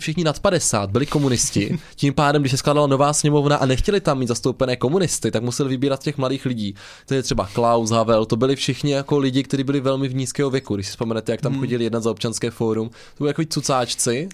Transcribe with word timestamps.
všichni 0.00 0.24
nad 0.24 0.40
50 0.40 0.90
byli 0.90 1.06
komunisti, 1.06 1.78
tím 1.96 2.14
pádem, 2.14 2.42
když 2.42 2.50
se 2.50 2.56
skládala 2.56 2.86
nová 2.86 3.12
sněmovna 3.12 3.56
a 3.56 3.66
nechtěli 3.66 4.00
tam 4.00 4.18
mít 4.18 4.28
zastoupené 4.28 4.76
komunisty, 4.76 5.30
tak 5.30 5.42
museli 5.42 5.68
vybírat 5.68 6.02
těch 6.02 6.18
mladých 6.18 6.46
lidí. 6.46 6.74
To 7.06 7.14
je 7.14 7.22
třeba 7.22 7.48
Klaus, 7.52 7.90
Havel, 7.90 8.26
to 8.26 8.36
byli 8.36 8.56
všichni 8.56 8.92
jako 8.92 9.18
lidi, 9.18 9.42
kteří 9.42 9.64
byli 9.64 9.80
velmi 9.80 10.08
v 10.08 10.14
nízkého 10.14 10.50
věku. 10.50 10.74
Když 10.74 10.86
si 10.86 10.90
vzpomenete, 10.90 11.32
jak 11.32 11.40
tam 11.40 11.52
Hmm. 11.52 11.60
chodili 11.60 11.84
jednat 11.84 12.02
za 12.02 12.10
občanské 12.10 12.50
fórum, 12.50 12.88
to 12.88 13.24
byli 13.24 13.30
jako 13.30 13.42
cucáčci. 13.44 14.28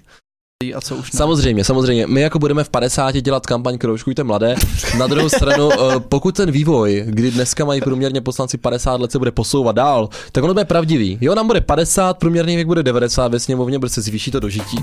A 0.76 0.80
co 0.80 0.96
už 0.96 1.12
ne. 1.12 1.16
Samozřejmě, 1.18 1.64
samozřejmě. 1.64 2.06
My 2.06 2.20
jako 2.20 2.38
budeme 2.38 2.64
v 2.64 2.68
50 2.68 3.20
dělat 3.20 3.46
kampaň 3.46 3.78
Kroužkujte 3.78 4.24
mladé. 4.24 4.54
Na 4.98 5.06
druhou 5.06 5.28
stranu, 5.28 5.70
eh, 5.72 6.00
pokud 6.00 6.36
ten 6.36 6.50
vývoj, 6.50 7.04
kdy 7.06 7.30
dneska 7.30 7.64
mají 7.64 7.80
průměrně 7.80 8.20
poslanci 8.20 8.58
50 8.58 9.00
let, 9.00 9.12
se 9.12 9.18
bude 9.18 9.30
posouvat 9.30 9.76
dál, 9.76 10.08
tak 10.32 10.44
ono 10.44 10.54
bude 10.54 10.64
pravdivý. 10.64 11.18
Jo, 11.20 11.34
nám 11.34 11.46
bude 11.46 11.60
50, 11.60 12.18
průměrný 12.18 12.54
věk 12.54 12.66
bude 12.66 12.82
90 12.82 13.32
ve 13.32 13.40
sněmovně, 13.40 13.78
bude 13.78 13.90
se 13.90 14.02
zvýší 14.02 14.30
to 14.30 14.40
dožití. 14.40 14.78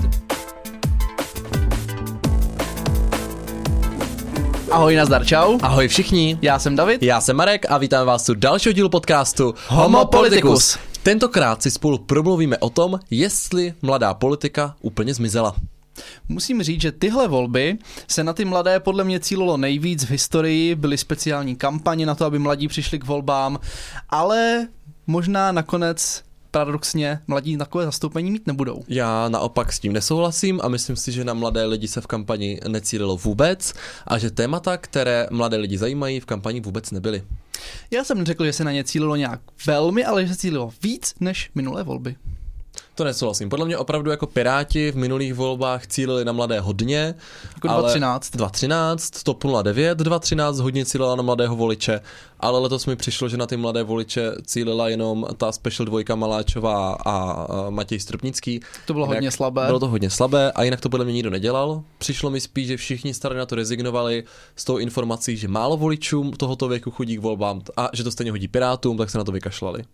Ahoj, 4.74 4.96
nazdar, 4.96 5.26
čau. 5.26 5.58
Ahoj 5.62 5.88
všichni. 5.88 6.38
Já 6.42 6.58
jsem 6.58 6.76
David. 6.76 7.02
Já 7.02 7.20
jsem 7.20 7.36
Marek 7.36 7.66
a 7.68 7.78
vítám 7.78 8.06
vás 8.06 8.28
u 8.28 8.34
dalšího 8.34 8.72
dílu 8.72 8.88
podcastu 8.88 9.54
Homo 9.68 10.04
Politicus. 10.04 10.78
Tentokrát 11.02 11.62
si 11.62 11.70
spolu 11.70 11.98
promluvíme 11.98 12.58
o 12.58 12.70
tom, 12.70 13.00
jestli 13.10 13.74
mladá 13.82 14.14
politika 14.14 14.76
úplně 14.80 15.14
zmizela. 15.14 15.54
Musím 16.28 16.62
říct, 16.62 16.80
že 16.80 16.92
tyhle 16.92 17.28
volby 17.28 17.78
se 18.08 18.24
na 18.24 18.32
ty 18.32 18.44
mladé 18.44 18.80
podle 18.80 19.04
mě 19.04 19.20
cílilo 19.20 19.56
nejvíc 19.56 20.04
v 20.04 20.10
historii, 20.10 20.74
byly 20.74 20.98
speciální 20.98 21.56
kampaně 21.56 22.06
na 22.06 22.14
to, 22.14 22.24
aby 22.24 22.38
mladí 22.38 22.68
přišli 22.68 22.98
k 22.98 23.04
volbám, 23.04 23.58
ale 24.10 24.68
možná 25.06 25.52
nakonec 25.52 26.22
paradoxně 26.54 27.20
mladí 27.26 27.56
takové 27.56 27.84
zastoupení 27.84 28.30
mít 28.30 28.46
nebudou. 28.46 28.82
Já 28.88 29.28
naopak 29.28 29.72
s 29.72 29.78
tím 29.78 29.92
nesouhlasím 29.92 30.60
a 30.62 30.68
myslím 30.68 30.96
si, 30.96 31.12
že 31.12 31.24
na 31.24 31.34
mladé 31.34 31.64
lidi 31.64 31.88
se 31.88 32.00
v 32.00 32.06
kampani 32.06 32.60
necílilo 32.68 33.16
vůbec 33.16 33.74
a 34.06 34.18
že 34.18 34.30
témata, 34.30 34.76
které 34.76 35.26
mladé 35.30 35.56
lidi 35.56 35.78
zajímají, 35.78 36.20
v 36.20 36.26
kampani 36.26 36.60
vůbec 36.60 36.90
nebyly. 36.90 37.22
Já 37.90 38.04
jsem 38.04 38.18
neřekl, 38.18 38.44
že 38.44 38.52
se 38.52 38.64
na 38.64 38.72
ně 38.72 38.84
cílilo 38.84 39.16
nějak 39.16 39.40
velmi, 39.66 40.04
ale 40.04 40.26
že 40.26 40.32
se 40.32 40.40
cílilo 40.40 40.72
víc 40.82 41.14
než 41.20 41.50
minulé 41.54 41.82
volby. 41.82 42.16
To 42.94 43.04
nesouhlasím. 43.04 43.48
Podle 43.48 43.66
mě 43.66 43.78
opravdu 43.78 44.10
jako 44.10 44.26
Piráti 44.26 44.90
v 44.90 44.96
minulých 44.96 45.34
volbách 45.34 45.86
cílili 45.86 46.24
na 46.24 46.32
mladé 46.32 46.60
hodně. 46.60 47.14
Jako 47.54 47.70
ale 47.70 47.82
2013. 47.82 48.30
2013, 48.36 49.22
TOP 49.22 49.44
09, 49.62 49.98
2013 49.98 50.58
hodně 50.58 50.84
cílila 50.84 51.16
na 51.16 51.22
mladého 51.22 51.56
voliče, 51.56 52.00
ale 52.44 52.58
letos 52.58 52.86
mi 52.86 52.96
přišlo, 52.96 53.28
že 53.28 53.36
na 53.36 53.46
ty 53.46 53.56
mladé 53.56 53.82
voliče 53.82 54.32
cílila 54.46 54.88
jenom 54.88 55.26
ta 55.36 55.52
special 55.52 55.86
dvojka 55.86 56.14
Maláčová 56.14 56.96
a, 57.06 57.46
Matěj 57.70 58.00
Stropnický. 58.00 58.60
To 58.86 58.92
bylo 58.92 59.04
Jinak 59.06 59.16
hodně 59.16 59.30
slabé. 59.30 59.66
Bylo 59.66 59.80
to 59.80 59.88
hodně 59.88 60.10
slabé 60.10 60.52
a 60.52 60.62
jinak 60.62 60.80
to 60.80 60.88
podle 60.88 61.04
mě 61.04 61.14
nikdo 61.14 61.30
nedělal. 61.30 61.82
Přišlo 61.98 62.30
mi 62.30 62.40
spíš, 62.40 62.66
že 62.66 62.76
všichni 62.76 63.14
starý 63.14 63.36
na 63.36 63.46
to 63.46 63.54
rezignovali 63.54 64.24
s 64.56 64.64
tou 64.64 64.78
informací, 64.78 65.36
že 65.36 65.48
málo 65.48 65.76
voličům 65.76 66.32
tohoto 66.32 66.68
věku 66.68 66.90
chodí 66.90 67.16
k 67.16 67.20
volbám 67.20 67.62
a 67.76 67.90
že 67.92 68.04
to 68.04 68.10
stejně 68.10 68.30
hodí 68.30 68.48
Pirátům, 68.48 68.96
tak 68.96 69.10
se 69.10 69.18
na 69.18 69.24
to 69.24 69.32
vykašlali. 69.32 69.84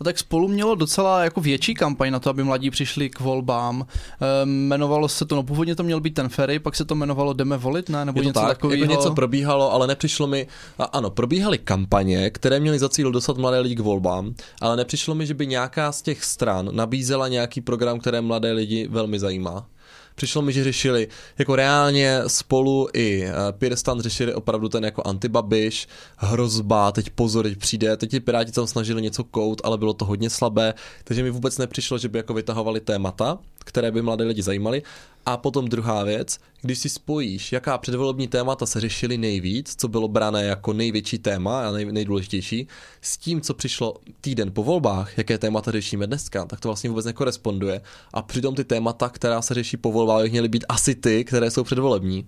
A 0.00 0.04
tak 0.04 0.18
spolu 0.18 0.48
mělo 0.48 0.74
docela 0.74 1.24
jako 1.24 1.40
větší 1.40 1.74
kampaň 1.74 2.10
na 2.10 2.18
to, 2.18 2.30
aby 2.30 2.44
mladí 2.44 2.70
přišli 2.70 3.10
k 3.10 3.20
volbám. 3.20 3.86
E, 4.20 4.46
jmenovalo 4.46 5.08
se 5.08 5.24
to, 5.24 5.36
no 5.36 5.42
původně 5.42 5.76
to 5.76 5.82
měl 5.82 6.00
být 6.00 6.14
ten 6.14 6.28
ferry, 6.28 6.58
pak 6.58 6.76
se 6.76 6.84
to 6.84 6.94
jmenovalo 6.94 7.32
Jdeme 7.32 7.56
volit, 7.56 7.88
ne? 7.88 8.04
Nebo 8.04 8.18
Je 8.18 8.22
to 8.22 8.28
něco 8.28 8.40
tak, 8.40 8.48
takového. 8.48 8.82
jako 8.82 8.92
něco 8.92 9.14
probíhalo, 9.14 9.72
ale 9.72 9.86
nepřišlo 9.86 10.26
mi, 10.26 10.46
a 10.78 10.84
ano, 10.84 11.10
probíhaly 11.10 11.58
kampaně, 11.58 11.91
které 12.30 12.60
měly 12.60 12.78
za 12.78 12.88
cíl 12.88 13.12
dostat 13.12 13.36
mladé 13.36 13.58
lidi 13.58 13.74
k 13.74 13.80
volbám, 13.80 14.34
ale 14.60 14.76
nepřišlo 14.76 15.14
mi, 15.14 15.26
že 15.26 15.34
by 15.34 15.46
nějaká 15.46 15.92
z 15.92 16.02
těch 16.02 16.24
stran 16.24 16.68
nabízela 16.72 17.28
nějaký 17.28 17.60
program, 17.60 18.00
které 18.00 18.20
mladé 18.20 18.52
lidi 18.52 18.88
velmi 18.88 19.18
zajímá. 19.18 19.66
Přišlo 20.14 20.42
mi, 20.42 20.52
že 20.52 20.64
řešili 20.64 21.08
jako 21.38 21.56
reálně 21.56 22.22
spolu 22.26 22.88
i 22.94 23.24
uh, 23.24 23.32
Pirstan 23.58 24.00
řešili 24.00 24.34
opravdu 24.34 24.68
ten 24.68 24.84
jako 24.84 25.02
antibabiš, 25.06 25.88
hrozba, 26.16 26.92
teď 26.92 27.10
pozor, 27.10 27.44
teď 27.44 27.58
přijde, 27.58 27.96
teď 27.96 28.10
ti 28.10 28.20
Piráti 28.20 28.52
tam 28.52 28.66
snažili 28.66 29.02
něco 29.02 29.24
kout, 29.24 29.60
ale 29.64 29.78
bylo 29.78 29.92
to 29.92 30.04
hodně 30.04 30.30
slabé, 30.30 30.74
takže 31.04 31.22
mi 31.22 31.30
vůbec 31.30 31.58
nepřišlo, 31.58 31.98
že 31.98 32.08
by 32.08 32.18
jako 32.18 32.34
vytahovali 32.34 32.80
témata, 32.80 33.38
které 33.62 33.90
by 33.90 34.02
mladé 34.02 34.24
lidi 34.24 34.42
zajímaly. 34.42 34.82
A 35.26 35.36
potom 35.36 35.68
druhá 35.68 36.04
věc, 36.04 36.38
když 36.62 36.78
si 36.78 36.88
spojíš, 36.88 37.52
jaká 37.52 37.78
předvolební 37.78 38.28
témata 38.28 38.66
se 38.66 38.80
řešily 38.80 39.18
nejvíc, 39.18 39.74
co 39.78 39.88
bylo 39.88 40.08
brané 40.08 40.44
jako 40.44 40.72
největší 40.72 41.18
téma 41.18 41.68
a 41.68 41.72
nej, 41.72 41.84
nejdůležitější, 41.84 42.68
s 43.00 43.16
tím, 43.16 43.40
co 43.40 43.54
přišlo 43.54 43.94
týden 44.20 44.52
po 44.52 44.62
volbách, 44.62 45.18
jaké 45.18 45.38
témata 45.38 45.70
řešíme 45.70 46.06
dneska, 46.06 46.44
tak 46.44 46.60
to 46.60 46.68
vlastně 46.68 46.90
vůbec 46.90 47.06
nekoresponduje. 47.06 47.80
A 48.12 48.22
přitom 48.22 48.54
ty 48.54 48.64
témata, 48.64 49.08
která 49.08 49.42
se 49.42 49.54
řeší 49.54 49.76
po 49.76 49.92
volbách, 49.92 50.30
měly 50.30 50.48
být 50.48 50.64
asi 50.68 50.94
ty, 50.94 51.24
které 51.24 51.50
jsou 51.50 51.64
předvolební. 51.64 52.26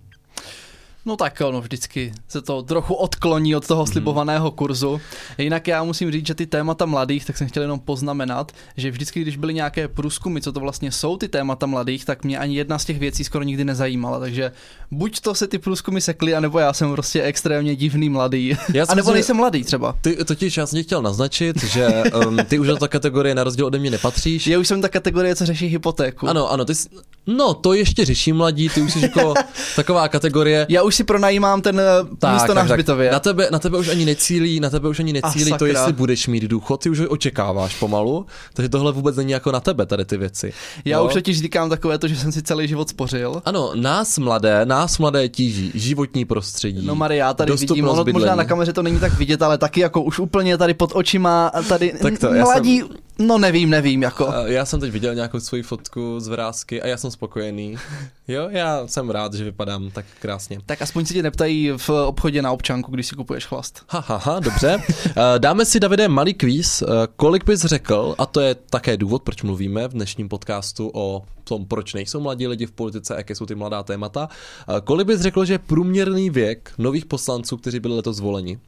No 1.07 1.17
tak 1.17 1.43
ono 1.45 1.61
vždycky 1.61 2.13
se 2.29 2.43
to 2.43 2.63
trochu 2.63 2.95
odkloní 2.95 3.57
od 3.57 3.67
toho 3.67 3.87
slibovaného 3.87 4.51
kurzu. 4.51 5.01
Jinak 5.39 5.69
já 5.69 5.85
musím 5.85 6.13
říct, 6.13 6.27
že 6.27 6.35
ty 6.35 6.47
témata 6.47 6.87
mladých, 6.87 7.25
tak 7.25 7.37
jsem 7.37 7.49
chtěl 7.49 7.63
jenom 7.63 7.81
poznamenat, 7.81 8.53
že 8.77 8.91
vždycky, 8.91 9.21
když 9.21 9.37
byly 9.37 9.55
nějaké 9.55 9.89
průzkumy, 9.89 10.41
co 10.41 10.53
to 10.53 10.61
vlastně 10.61 10.93
jsou 10.93 11.17
ty 11.17 11.29
témata 11.29 11.67
mladých, 11.67 12.05
tak 12.05 12.25
mě 12.25 12.39
ani 12.39 12.57
jedna 12.57 12.79
z 12.79 12.85
těch 12.85 12.99
věcí 12.99 13.25
skoro 13.25 13.45
nikdy 13.45 13.65
nezajímala. 13.65 14.21
Takže 14.21 14.53
buď 14.91 15.21
to 15.21 15.35
se 15.35 15.47
ty 15.47 15.59
průzkumy 15.59 16.01
sekly, 16.01 16.35
anebo 16.35 16.59
já 16.59 16.73
jsem 16.73 16.93
prostě 16.93 17.23
extrémně 17.23 17.77
divný 17.77 18.09
mladý. 18.09 18.57
Já 18.75 18.85
A 18.89 18.95
nebo 18.95 19.13
nejsem 19.13 19.37
mladý 19.37 19.65
třeba. 19.65 19.97
Ty 20.01 20.25
totiž 20.25 20.57
já 20.57 20.67
jsem 20.67 20.83
chtěl 20.83 21.03
naznačit, 21.03 21.65
že 21.65 22.03
um, 22.27 22.37
ty 22.49 22.59
už 22.59 22.67
do 22.67 22.77
té 22.77 22.89
kategorie 22.89 23.35
na 23.35 23.45
rozdíl 23.45 23.67
ode 23.67 23.79
mě 23.79 23.91
nepatříš. 23.91 24.47
Já 24.47 24.59
už 24.59 24.69
jsem 24.69 24.83
ta 24.83 24.89
kategorie, 24.89 25.37
co 25.37 25.47
řeší 25.47 25.67
hypotéku. 25.67 26.29
Ano, 26.29 26.51
ano, 26.51 26.65
ty 26.65 26.75
jsi, 26.75 26.89
no 27.27 27.55
to 27.55 27.73
ještě 27.73 28.05
řeší 28.05 28.33
mladí, 28.33 28.69
ty 28.69 28.83
už 28.83 28.93
jsi 28.93 29.01
jako 29.01 29.35
taková 29.77 30.09
kategorie. 30.09 30.67
Já 30.69 30.83
už 30.83 30.94
si 30.95 31.05
pronajímám 31.05 31.63
ten 31.63 31.81
tak, 32.19 32.35
místo 32.35 32.55
na 32.55 32.63
hřbitově. 32.63 33.11
na, 33.11 33.21
tebe, 33.21 33.49
na 33.53 33.59
tebe 33.59 33.79
už 33.79 33.89
ani 33.89 34.05
necílí, 34.05 34.61
na 34.61 34.71
tebe 34.71 34.89
už 34.89 35.01
ani 35.01 35.13
necílí 35.13 35.53
to, 35.59 35.67
jestli 35.67 35.93
budeš 35.93 36.27
mít 36.27 36.43
důchod, 36.43 36.83
ty 36.83 36.91
už 36.91 37.01
ho 37.01 37.09
očekáváš 37.09 37.79
pomalu, 37.79 38.27
takže 38.55 38.69
tohle 38.69 38.93
vůbec 38.93 39.17
není 39.17 39.33
jako 39.33 39.53
na 39.53 39.61
tebe 39.61 39.87
tady 39.87 40.05
ty 40.05 40.17
věci. 40.17 40.53
Já 40.85 40.99
Jo? 40.99 41.05
už 41.07 41.13
totiž 41.13 41.39
říkám 41.41 41.71
takové 41.71 41.99
to, 41.99 42.09
že 42.09 42.17
jsem 42.17 42.33
si 42.33 42.43
celý 42.43 42.69
život 42.69 42.89
spořil. 42.89 43.43
Ano, 43.45 43.71
nás 43.75 44.19
mladé, 44.19 44.67
nás 44.67 44.99
mladé 44.99 45.29
tíží 45.29 45.71
životní 45.75 46.25
prostředí. 46.25 46.87
No 46.87 46.95
Maria, 46.95 47.27
já 47.27 47.35
tady 47.35 47.53
vidím, 47.57 47.89
ono 47.89 48.05
možná 48.13 48.35
na 48.35 48.45
kameře 48.45 48.73
to 48.73 48.83
není 48.83 48.99
tak 48.99 49.19
vidět, 49.19 49.43
ale 49.43 49.59
taky 49.59 49.81
jako 49.81 50.03
už 50.03 50.19
úplně 50.19 50.59
tady 50.59 50.75
pod 50.75 50.91
očima, 50.95 51.47
a 51.47 51.63
tady 51.63 51.93
Tak 52.03 52.19
to, 52.19 52.31
mladí, 52.33 52.83
no 53.19 53.39
nevím, 53.39 53.71
nevím, 53.71 54.03
jako. 54.03 54.29
A 54.29 54.47
Já 54.47 54.65
jsem 54.65 54.81
teď 54.81 54.91
viděl 54.93 55.15
nějakou 55.15 55.41
svoji 55.41 55.63
fotku 55.63 56.21
z 56.21 56.29
vrázky 56.29 56.83
a 56.83 56.87
já 56.87 56.97
jsem 56.97 57.11
spokojený. 57.11 57.77
Jo, 58.29 58.49
já 58.51 58.87
jsem 58.87 59.11
rád, 59.11 59.35
že 59.35 59.45
vypadám 59.45 59.91
tak 59.91 60.07
krásně. 60.21 60.59
Tak 60.67 60.83
aspoň 60.83 61.07
se 61.07 61.15
tě 61.15 61.23
neptají 61.23 61.71
v 61.77 61.89
obchodě 61.91 62.43
na 62.43 62.53
občanku, 62.53 62.93
když 62.93 63.07
si 63.07 63.17
kupuješ 63.17 63.47
chlast. 63.47 63.83
Ha, 63.89 64.05
ha, 64.09 64.17
ha, 64.17 64.41
dobře. 64.41 64.79
Eh, 64.89 65.15
Dáme 65.39 65.65
si, 65.65 65.81
Davide, 65.81 66.09
malý 66.09 66.35
kvíz. 66.35 66.83
Eh, 66.83 66.87
Kolik 67.17 67.45
bys 67.45 67.61
řekl, 67.61 68.15
a 68.19 68.27
to 68.27 68.41
je 68.41 68.55
také 68.55 68.97
důvod, 68.97 69.23
proč 69.23 69.43
mluvíme 69.43 69.89
v 69.89 69.93
dnešním 69.93 70.29
podcastu 70.29 70.91
o 70.95 71.23
tom, 71.45 71.67
proč 71.67 71.95
nejsou 71.95 72.21
mladí 72.21 72.47
lidi 72.47 72.67
v 72.67 72.73
politice, 72.73 73.15
jaké 73.17 73.35
jsou 73.35 73.47
ty 73.47 73.55
mladá 73.55 73.83
témata. 73.83 74.29
Eh, 74.69 74.81
Kolik 74.85 75.07
bys 75.07 75.21
řekl, 75.21 75.45
že 75.45 75.59
průměrný 75.59 76.31
věk 76.31 76.73
nových 76.79 77.05
poslanců, 77.07 77.57
kteří 77.57 77.81
byli 77.81 77.95
letos 77.95 78.17
zvoleni? 78.17 78.59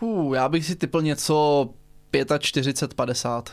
Hů, 0.00 0.34
já 0.34 0.48
bych 0.48 0.66
si 0.66 0.76
typl 0.76 1.02
něco 1.02 1.68
45, 2.38 2.94
50. 2.94 3.52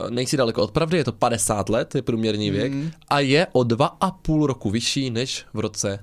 Eh, 0.00 0.10
Nejsi 0.10 0.36
daleko 0.36 0.62
od 0.62 0.70
pravdy, 0.70 0.96
je 0.96 1.04
to 1.04 1.12
50 1.12 1.68
let, 1.68 1.94
je 1.94 2.02
průměrný 2.02 2.50
věk 2.50 2.72
Mm. 2.72 2.90
a 3.08 3.20
je 3.20 3.46
o 3.52 3.64
dva 3.64 3.86
a 4.00 4.10
půl 4.10 4.46
roku 4.46 4.70
vyšší 4.70 5.10
než 5.10 5.44
v 5.54 5.58
roce 5.60 5.98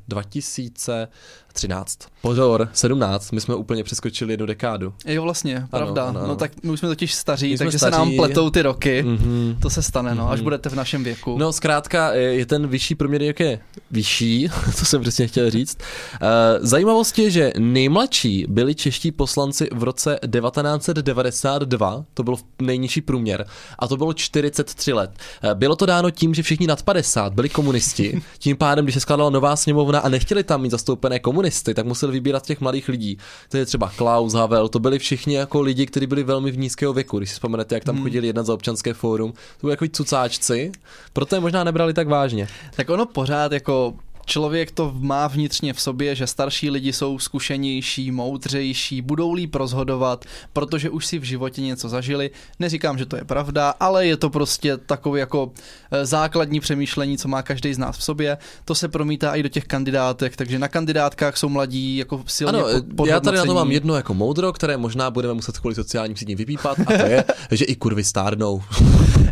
2013. 1.56 1.98
Pozor, 2.22 2.70
17, 2.74 3.32
my 3.32 3.42
jsme 3.42 3.56
úplně 3.56 3.84
přeskočili 3.84 4.34
jednu 4.34 4.46
dekádu. 4.46 4.94
Jo, 5.06 5.24
vlastně, 5.24 5.68
pravda. 5.70 6.04
ano, 6.04 6.20
ano. 6.20 6.28
No 6.28 6.36
tak 6.36 6.52
my 6.64 6.72
už 6.72 6.80
jsme 6.80 6.90
totiž 6.90 7.14
staří, 7.14 7.52
My 7.52 7.58
takže 7.58 7.80
se 7.80 7.92
nám 7.92 8.02
staří. 8.02 8.18
pletou 8.18 8.50
ty 8.50 8.62
roky. 8.62 9.04
Mhm. 9.04 9.58
To 9.62 9.70
se 9.70 9.82
stane, 9.82 10.16
no, 10.16 10.30
až 10.32 10.40
Mhm. 10.40 10.44
budete 10.44 10.70
v 10.70 10.76
našem 10.76 11.04
věku. 11.04 11.38
No 11.38 11.54
zkrátka 11.54 12.14
je 12.14 12.36
je 12.36 12.46
ten 12.46 12.68
vyšší 12.68 12.96
průměr 12.96 13.22
jak 13.22 13.40
je 13.40 13.60
vyšší, 13.92 14.50
to 14.80 14.86
jsem 14.86 15.02
přesně 15.02 15.28
chtěl 15.28 15.50
říct. 15.50 15.78
Eh, 16.14 16.26
Zajímavost 16.62 17.20
je, 17.20 17.32
že 17.32 17.52
nejmladší 17.60 18.46
byli 18.50 18.76
čeští 18.76 19.12
poslanci 19.12 19.68
v 19.74 19.84
roce 19.84 20.20
1992, 20.32 22.06
to 22.14 22.24
byl 22.24 22.36
nejnižší 22.62 23.02
průměr, 23.02 23.46
a 23.80 23.88
to 23.88 23.98
bylo 23.98 24.14
43 24.14 24.94
let. 24.94 25.12
Eh, 25.44 25.56
Bylo 25.56 25.76
to 25.76 25.86
dáno 25.86 26.12
tím, 26.12 26.34
že 26.34 26.44
všichni 26.44 26.68
nad 26.68 26.84
50 26.84 27.34
byli 27.34 27.50
komunisti, 27.50 28.22
tím 28.40 28.58
pádem, 28.58 28.86
když 28.86 28.94
se 28.94 29.00
skládala 29.00 29.30
nová 29.30 29.56
sněmovna 29.56 30.00
a 30.00 30.10
nechtěli 30.10 30.44
tam 30.44 30.62
mít 30.62 30.72
zastoupené 30.72 31.20
komunisty, 31.20 31.45
tak 31.74 31.86
museli 31.86 32.12
vybírat 32.12 32.46
těch 32.46 32.62
mladých 32.62 32.90
lidí. 32.90 33.18
To 33.50 33.58
je 33.58 33.66
třeba 33.66 33.92
Klaus, 33.96 34.34
Havel, 34.34 34.68
to 34.68 34.80
byli 34.80 35.00
všichni 35.00 35.36
jako 35.36 35.62
lidi, 35.62 35.86
kteří 35.86 36.08
byli 36.08 36.24
velmi 36.24 36.52
v 36.52 36.58
nízkého 36.58 36.94
věku. 36.94 37.18
Když 37.18 37.30
si 37.30 37.34
vzpomenete, 37.34 37.76
jak 37.76 37.84
tam 37.84 37.96
Hmm. 37.96 38.04
chodili 38.04 38.28
jednat 38.28 38.46
za 38.46 38.54
občanské 38.54 38.94
fórum, 38.94 39.32
to 39.32 39.68
byli 39.68 39.74
jako 39.74 39.86
cucáčci, 39.92 40.72
proto 41.14 41.36
je 41.36 41.40
možná 41.40 41.64
nebrali 41.64 41.94
tak 41.94 42.08
vážně. 42.08 42.48
Tak 42.76 42.90
ono 42.90 43.06
pořád 43.06 43.52
jako 43.52 43.94
člověk 44.26 44.72
to 44.72 44.92
má 45.00 45.28
vnitřně 45.28 45.74
v 45.74 45.82
sobě, 45.82 46.16
že 46.16 46.28
starší 46.28 46.70
lidi 46.70 46.94
jsou 46.94 47.20
zkušenější, 47.20 48.12
moudřejší, 48.12 49.02
budou 49.02 49.34
líp 49.34 49.56
rozhodovat, 49.56 50.26
protože 50.54 50.90
už 50.90 51.06
si 51.06 51.20
v 51.20 51.24
životě 51.24 51.62
něco 51.62 51.90
zažili. 51.90 52.32
Neříkám, 52.60 52.98
že 52.98 53.06
to 53.06 53.16
je 53.16 53.24
pravda, 53.24 53.74
ale 53.80 54.08
je 54.08 54.18
to 54.18 54.30
prostě 54.30 54.78
takové 54.78 55.20
jako 55.20 55.52
eh, 55.92 56.06
základní 56.06 56.60
přemýšlení, 56.60 57.18
co 57.18 57.28
má 57.28 57.42
každý 57.42 57.74
z 57.74 57.78
nás 57.78 57.98
v 57.98 58.04
sobě. 58.04 58.38
To 58.66 58.76
se 58.76 58.88
promítá 58.88 59.36
i 59.36 59.44
do 59.44 59.50
těch 59.50 59.66
kandidátek, 59.66 60.36
takže 60.36 60.60
na 60.60 60.68
kandidátkách 60.68 61.38
jsou 61.38 61.50
mladí 61.50 61.98
jako 61.98 62.24
silně 62.28 62.60
Ano, 62.60 62.68
pod, 62.96 63.08
já 63.08 63.20
tady 63.20 63.38
na 63.38 63.46
to 63.46 63.54
mám 63.54 63.72
jedno 63.72 63.96
jako 63.96 64.14
moudro, 64.14 64.54
které 64.54 64.78
možná 64.78 65.12
budeme 65.12 65.34
muset 65.34 65.60
kvůli 65.60 65.76
sociálním 65.76 66.18
sítím 66.18 66.38
vypípat, 66.38 66.80
a 66.80 66.98
to 66.98 67.06
je, 67.06 67.24
že 67.52 67.66
i 67.66 67.76
kurvy 67.76 68.04
stárnou. 68.04 68.64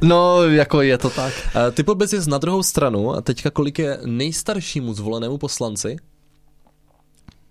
No, 0.01 0.43
jako 0.43 0.81
je 0.81 0.97
to 0.97 1.09
tak. 1.09 1.33
Eh, 1.55 1.71
Ty 1.71 1.83
podbez 1.83 2.13
je 2.13 2.19
na 2.27 2.37
druhou 2.37 2.63
stranu 2.63 3.13
a 3.13 3.21
teďka 3.21 3.49
kolik 3.49 3.79
je 3.79 3.99
nejstaršímu 4.83 4.93
zvolenému 4.93 5.37
poslanci? 5.37 5.95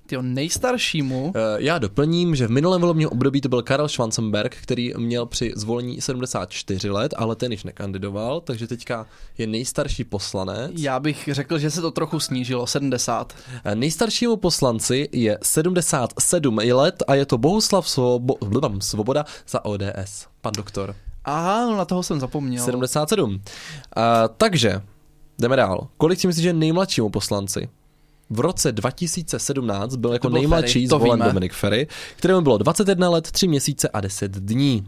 Tyjo, 0.07 0.23
nejstaršímu, 0.23 1.33
Eh, 1.37 1.41
Já 1.59 1.79
doplním, 1.79 2.35
že 2.37 2.47
v 2.47 2.51
minulém 2.51 2.81
volebním 2.81 3.09
období 3.09 3.41
to 3.41 3.49
byl 3.49 3.63
Karel 3.63 3.89
Schwarzenberg, 3.89 4.57
který 4.63 4.93
měl 4.97 5.27
při 5.27 5.53
zvolení 5.57 6.01
74 6.01 6.91
let, 6.91 7.15
ale 7.17 7.37
ten 7.37 7.53
již 7.53 7.65
nekandidoval, 7.65 8.41
takže 8.41 8.67
teďka 8.67 9.07
je 9.39 9.47
nejstarší 9.47 10.05
poslanec. 10.05 10.73
já 10.77 11.01
bych 11.01 11.29
řekl, 11.33 11.59
že 11.59 11.71
se 11.71 11.81
to 11.81 11.91
trochu 11.91 12.21
snížilo, 12.21 12.67
70. 12.67 13.35
Eh, 13.65 13.75
Nejstaršímu 13.75 14.37
poslanci 14.37 15.09
je 15.13 15.39
77 15.43 16.73
let 16.73 17.03
a 17.07 17.15
je 17.15 17.27
to 17.27 17.39
Bohuslav 17.39 17.87
Svobo- 17.87 18.81
Svoboda 18.81 19.25
za 19.49 19.65
ODS. 19.65 20.27
Pan 20.41 20.53
doktor. 20.57 20.95
Aha, 21.25 21.67
no 21.67 21.77
na 21.77 21.85
toho 21.85 22.03
jsem 22.03 22.21
zapomněl. 22.21 22.65
77. 22.65 23.41
A, 23.97 24.29
takže, 24.29 24.83
jdeme 25.43 25.57
dál. 25.57 25.87
Kolik 25.97 26.21
si 26.21 26.27
myslíš, 26.27 26.43
že 26.43 26.53
nejmladšímu 26.53 27.09
poslanci? 27.11 27.69
V 28.31 28.41
roce 28.41 28.73
2017 28.73 29.97
byl 29.97 30.13
jako 30.13 30.29
byl 30.29 30.39
nejmladší 30.39 30.73
Ferry, 30.73 30.89
to 30.89 30.99
zvolen 30.99 31.19
víme. 31.21 31.27
Dominik 31.33 31.53
Ferry, 31.53 31.87
kterému 32.17 32.41
bylo 32.41 32.59
21 32.59 33.11
let, 33.11 33.31
3 33.31 33.49
měsíce 33.49 33.89
a 33.89 34.01
10 34.01 34.33
dní. 34.33 34.87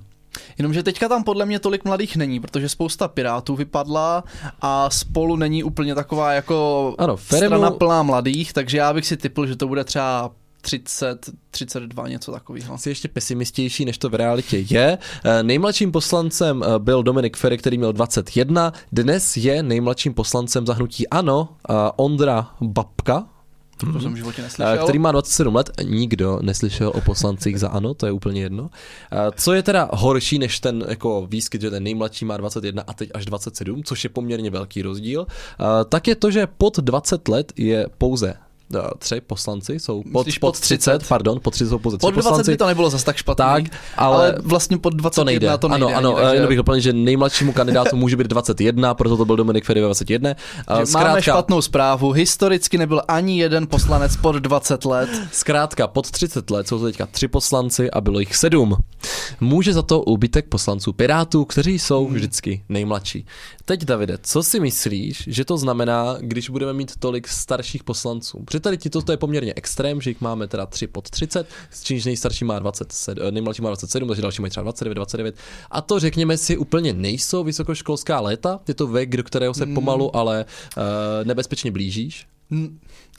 Jenomže 0.59 0.83
teďka 0.83 1.09
tam 1.09 1.25
podle 1.25 1.47
mě 1.47 1.59
tolik 1.59 1.85
mladých 1.85 2.17
není, 2.17 2.41
protože 2.41 2.69
spousta 2.69 3.09
pirátů 3.09 3.57
vypadla 3.57 4.25
a 4.61 4.91
spolu 4.91 5.37
není 5.37 5.65
úplně 5.65 5.95
taková 5.95 6.33
jako 6.33 6.95
Ano, 6.99 7.17
Ferrymu- 7.17 7.37
strana 7.47 7.71
plná 7.71 8.03
mladých, 8.03 8.53
takže 8.53 8.79
já 8.79 8.93
bych 8.93 9.07
si 9.07 9.17
typl, 9.17 9.47
že 9.47 9.57
to 9.57 9.69
bude 9.69 9.85
třeba 9.85 10.31
30, 10.65 11.31
32, 11.51 12.09
něco 12.09 12.33
takového. 12.33 12.75
Asi 12.75 12.89
ještě 12.89 13.09
pesimistější, 13.09 13.85
než 13.85 13.99
to 13.99 14.09
v 14.09 14.15
realitě 14.15 14.65
je. 14.71 14.99
Eh, 15.25 15.43
Nejmladším 15.43 15.93
poslancem 15.93 16.63
eh, 16.63 16.79
byl 16.79 17.03
Dominik 17.03 17.37
Ferry, 17.37 17.59
který 17.59 17.79
měl 17.79 17.93
21. 17.93 18.73
Dnes 18.93 19.37
je 19.37 19.63
nejmladším 19.63 20.15
poslancem 20.15 20.67
zahnutí 20.67 21.09
ANO 21.09 21.49
eh, 21.71 21.73
Ondra 21.97 22.51
Babka, 22.61 23.27
To 23.77 24.01
jsem 24.01 24.13
v 24.13 24.17
životě 24.17 24.41
Eh, 24.41 24.45
neslyšel. 24.45 24.85
který 24.85 24.99
má 24.99 25.13
27 25.13 25.55
let. 25.55 25.71
Nikdo 25.85 26.39
neslyšel 26.43 26.93
o 26.95 27.01
poslancích 27.01 27.61
za 27.61 27.69
ANO, 27.69 27.95
to 27.95 28.07
je 28.07 28.13
úplně 28.13 28.43
jedno. 28.43 28.71
Co 29.37 29.53
je 29.53 29.63
teda 29.63 29.89
horší 29.93 30.39
než 30.39 30.61
ten 30.61 30.85
jako 30.89 31.27
výskyt, 31.31 31.61
že 31.61 31.71
ten 31.71 31.83
nejmladší 31.83 32.25
má 32.25 32.37
21 32.37 32.83
a 32.87 32.93
teď 32.95 33.11
až 33.15 33.25
27, 33.25 33.83
což 33.85 34.05
je 34.05 34.11
poměrně 34.11 34.51
velký 34.51 34.83
rozdíl, 34.83 35.27
tak 35.89 36.09
je 36.09 36.15
to, 36.17 36.31
že 36.31 36.47
pod 36.47 36.79
20 36.79 37.29
let 37.29 37.53
je 37.57 37.87
pouze 37.99 38.35
tři 38.99 39.21
poslanci, 39.21 39.79
jsou 39.81 40.03
pod, 40.13 40.19
Myslíš 40.27 40.39
pod 40.39 40.47
pod 40.47 40.61
30, 40.61 40.99
30? 40.99 41.09
pardon, 41.09 41.41
pod 41.43 41.51
30 41.51 41.69
jsou 41.71 41.79
pouze 41.79 41.99
tři 41.99 42.05
Pod 42.07 42.11
20 42.11 42.29
poslanci. 42.29 42.51
by 42.51 42.57
to 42.57 42.67
nebylo 42.67 42.91
zas 42.91 43.05
tak 43.05 43.17
špatný, 43.17 43.43
Tak, 43.45 43.65
ale- 43.97 44.17
ale, 44.17 44.35
vlastně 44.43 44.79
pod 44.79 44.95
20 44.95 45.15
to 45.21 45.25
nejde. 45.25 45.59
to 45.59 45.69
nejde 45.69 45.85
ano, 45.87 45.97
ano, 45.97 46.09
ani, 46.09 46.15
takže... 46.15 46.23
takže 46.25 46.37
jenom 46.37 46.49
bych 46.49 46.57
doplnil, 46.57 46.81
že 46.81 46.93
nejmladšímu 46.93 47.53
kandidátu 47.53 47.97
může 47.97 48.17
být 48.17 48.27
21, 48.27 48.95
proto 48.95 49.17
to 49.17 49.25
byl 49.25 49.37
Dominik 49.37 49.65
Ferry 49.65 49.81
ve 49.81 49.87
21. 49.87 50.31
Eh, 50.31 50.87
že 50.87 50.93
máme 50.93 51.23
špatnou 51.23 51.63
zprávu, 51.63 52.11
historicky 52.13 52.79
nebyl 52.79 53.03
ani 53.09 53.39
jeden 53.39 53.67
poslanec 53.67 54.17
pod 54.17 54.37
20 54.37 54.85
let. 54.85 55.11
Zkrátka, 55.33 55.87
pod 55.87 56.11
30 56.11 56.51
let 56.51 56.69
jsou 56.69 56.79
to 56.79 56.85
teďka 56.85 57.07
tři 57.07 57.29
poslanci 57.29 57.91
a 57.91 58.01
bylo 58.01 58.21
jich 58.21 58.37
sedm. 58.37 58.77
Může 59.41 59.73
za 59.73 59.83
to 59.83 60.01
úbytek 60.03 60.49
poslanců 60.49 60.93
Pirátů, 60.93 61.45
kteří 61.45 61.79
jsou 61.79 62.09
vždycky 62.09 62.65
nejmladší. 62.69 63.27
Teď, 63.65 63.85
Davide, 63.85 64.19
co 64.23 64.43
si 64.43 64.61
myslíš, 64.61 65.25
že 65.27 65.45
to 65.45 65.57
znamená, 65.59 66.17
když 66.21 66.51
budeme 66.51 66.73
mít 66.73 66.93
tolik 66.99 67.29
starších 67.29 67.85
poslanců? 67.85 68.43
Protože 68.45 68.61
tady 68.65 68.79
ti 68.79 68.91
to, 68.91 69.01
je 69.13 69.17
poměrně 69.17 69.53
extrém, 69.57 70.01
že 70.01 70.11
jich 70.11 70.21
máme 70.21 70.47
teda 70.49 70.67
tři 70.67 70.87
pod 70.87 71.11
30, 71.11 71.47
s 71.71 71.83
čímž 71.83 72.05
nejstarší 72.05 72.45
má 72.45 72.59
27, 72.59 73.27
eh, 73.29 73.31
nejmladší 73.33 73.63
má 73.63 73.69
27, 73.69 74.09
takže 74.09 74.23
další 74.23 74.43
mají 74.43 74.51
třeba 74.51 74.63
29, 74.63 74.95
29. 74.95 75.35
A 75.71 75.81
to 75.81 75.99
řekněme 76.01 76.37
si 76.37 76.57
úplně 76.57 76.93
nejsou 76.93 77.45
vysokoškolská 77.45 78.21
léta, 78.21 78.61
je 78.69 78.75
to 78.75 78.87
věk, 78.87 79.17
do 79.17 79.23
kterého 79.25 79.55
se 79.55 79.67
pomalu, 79.67 80.17
ale 80.17 80.45
uh, 80.77 80.83
nebezpečně 81.25 81.71
blížíš. 81.71 82.27
Hm, 82.51 82.79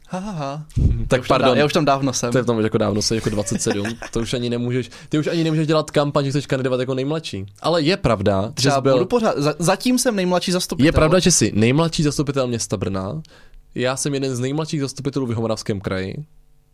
Ha, 0.10 0.20
ha, 0.20 0.32
ha. 0.32 0.66
Tak 1.08 1.18
Já 1.18 1.22
už 1.22 1.28
tam 1.28 1.42
dá- 1.42 1.56
Já 1.56 1.66
už 1.66 1.74
tam 1.74 1.86
dávno 1.86 2.14
jsem. 2.14 2.32
to 2.32 2.38
je 2.38 2.42
v 2.44 2.46
tom 2.46 2.58
už 2.58 2.64
jako 2.64 2.78
dávno 2.78 3.02
se 3.02 3.16
jako 3.16 3.30
27, 3.30 3.86
to 4.12 4.20
už 4.20 4.34
ani 4.34 4.50
nemůžeš, 4.50 4.90
ty 5.10 5.20
už 5.20 5.28
ani 5.28 5.44
nemůžeš 5.44 5.68
dělat 5.68 5.92
kampaň, 5.92 6.26
že 6.26 6.30
chceš 6.30 6.46
kandidovat 6.46 6.80
jako 6.80 6.94
nejmladší. 6.94 7.46
Ale 7.62 7.82
je 7.82 7.98
pravda, 7.98 8.44
že 8.48 8.54
Třeba 8.54 8.76
jsi 8.76 8.82
byl, 8.82 9.06
pořád, 9.06 9.38
za, 9.38 9.54
zatím 9.60 10.00
jsem 10.00 10.16
nejmladší 10.16 10.52
zastupitel. 10.52 10.86
je 10.88 10.92
pravda, 10.92 11.20
že 11.20 11.32
jsi 11.32 11.52
nejmladší 11.56 12.04
zastupitel 12.04 12.48
města 12.48 12.78
Brna, 12.78 13.22
já 13.76 13.98
jsem 13.98 14.14
jeden 14.14 14.36
z 14.36 14.40
nejmladších 14.40 14.82
zastupitelů 14.82 15.26
v 15.26 15.30
Jihomoravském 15.30 15.82
kraji, 15.82 16.26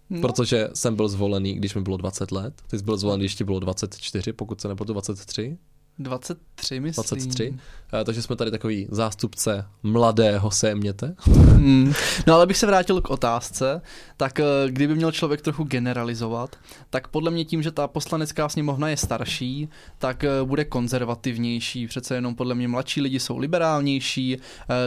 No. 0.10 0.22
protože 0.22 0.70
jsem 0.74 0.96
byl 0.96 1.08
zvolený, 1.10 1.54
když 1.56 1.76
mi 1.76 1.82
bylo 1.82 1.98
20 1.98 2.32
let, 2.32 2.54
ty 2.68 2.78
jsi 2.80 2.84
byl 2.86 2.98
zvolený, 2.98 3.22
když 3.22 3.36
ti 3.36 3.44
bylo 3.44 3.60
24, 3.60 4.34
pokud 4.34 4.62
se 4.62 4.68
nepletu 4.68 4.94
23, 4.94 5.58
23, 6.00 6.80
myslím. 6.80 7.04
23, 7.04 7.60
Eh, 7.94 8.04
takže 8.04 8.22
jsme 8.22 8.36
tady 8.36 8.52
takový 8.52 8.88
zástupce 8.92 9.66
mladého 9.84 10.52
séměte. 10.52 11.16
Hmm. 11.20 11.94
No 12.28 12.34
ale 12.34 12.48
bych 12.48 12.58
se 12.58 12.68
vrátil 12.68 13.02
k 13.02 13.10
otázce, 13.10 13.82
tak 14.18 14.40
eh, 14.40 14.44
kdyby 14.68 14.96
měl 14.96 15.12
člověk 15.12 15.42
trochu 15.42 15.64
generalizovat, 15.64 16.56
tak 16.90 17.08
podle 17.08 17.32
mě 17.32 17.46
tím, 17.46 17.64
že 17.64 17.72
ta 17.72 17.88
poslanecká 17.88 18.50
sněmovna 18.50 18.90
je 18.90 18.98
starší, 18.98 19.70
tak 19.98 20.24
eh, 20.24 20.30
bude 20.44 20.66
konzervativnější, 20.66 21.88
přece 21.88 22.16
jenom 22.16 22.36
podle 22.36 22.56
mě 22.56 22.68
mladší 22.68 23.02
lidi 23.02 23.20
jsou 23.20 23.38
liberálnější, 23.38 24.38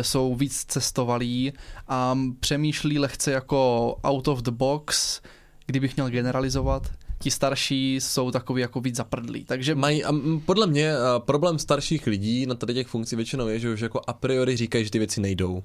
jsou 0.01 0.35
víc 0.35 0.65
cestovalí 0.65 1.53
a 1.89 2.19
přemýšlí 2.41 2.99
lehce 2.99 3.33
jako 3.33 3.97
out 4.05 4.29
of 4.29 4.43
the 4.43 4.51
box, 4.51 5.21
kdybych 5.67 5.97
měl 5.97 6.11
generalizovat. 6.11 6.91
Ti 7.25 7.31
starší 7.31 7.95
jsou 7.95 8.31
takový 8.31 8.63
jako 8.63 8.81
víc 8.81 8.97
zaprdlí, 8.97 9.45
takže 9.45 9.75
Mají, 9.75 10.05
a 10.05 10.13
podle 10.47 10.67
mě 10.67 10.93
problém 11.19 11.59
starších 11.59 12.07
lidí 12.07 12.47
na 12.47 12.55
tady 12.55 12.75
těch 12.75 12.87
funkcí 12.87 13.17
většinou 13.17 13.49
je, 13.49 13.59
že 13.59 13.73
už 13.73 13.81
jako 13.81 14.01
a 14.07 14.13
priori 14.13 14.57
říkají, 14.57 14.85
že 14.85 14.91
ty 14.91 14.99
věci 14.99 15.21
nejdou. 15.21 15.63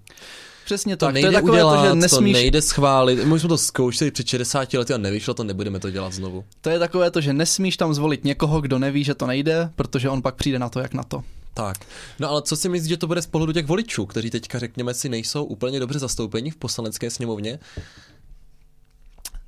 přesně 0.65 0.97
To 0.97 1.05
tak. 1.05 1.13
nejde 1.13 1.29
to 1.29 1.31
je 1.31 1.41
takové 1.41 1.51
udělat, 1.51 1.75
to, 1.75 1.83
že 1.83 1.89
to 1.89 1.95
nesmíš, 1.95 2.33
nejde 2.33 2.61
schválit. 2.61 3.23
My 3.23 3.39
jsme 3.39 3.49
to 3.49 3.57
zkoušeli 3.57 4.11
před 4.11 4.27
60 4.27 4.73
lety 4.73 4.93
a 4.93 4.97
nevyšlo 4.97 5.33
to, 5.33 5.43
nebudeme 5.43 5.79
to 5.79 5.91
dělat 5.91 6.13
znovu. 6.13 6.43
to 6.61 6.69
je 6.69 6.79
takové 6.79 7.11
to, 7.11 7.21
že 7.21 7.33
nesmíš 7.33 7.77
tam 7.77 7.93
zvolit 7.93 8.23
někoho, 8.23 8.61
kdo 8.61 8.79
neví, 8.79 9.03
že 9.03 9.15
to 9.15 9.27
nejde, 9.27 9.69
protože 9.75 10.09
on 10.09 10.21
pak 10.21 10.35
přijde 10.35 10.59
na 10.59 10.69
to, 10.69 10.79
jak 10.79 10.93
na 10.93 11.03
to. 11.03 11.23
Tak. 11.53 11.77
No 12.19 12.29
ale 12.29 12.41
co 12.41 12.55
si 12.55 12.69
myslíš, 12.69 12.89
že 12.89 12.97
to 12.97 13.07
bude 13.07 13.21
z 13.21 13.27
pohledu 13.27 13.53
těch 13.53 13.65
voličů, 13.65 14.05
kteří 14.05 14.29
teďka, 14.29 14.59
řekněme 14.59 14.93
si, 14.93 15.09
nejsou 15.09 15.43
úplně 15.43 15.79
dobře 15.79 15.99
zastoupeni 15.99 16.51
v 16.51 16.55
poslanecké 16.55 17.09
sněmovně? 17.09 17.59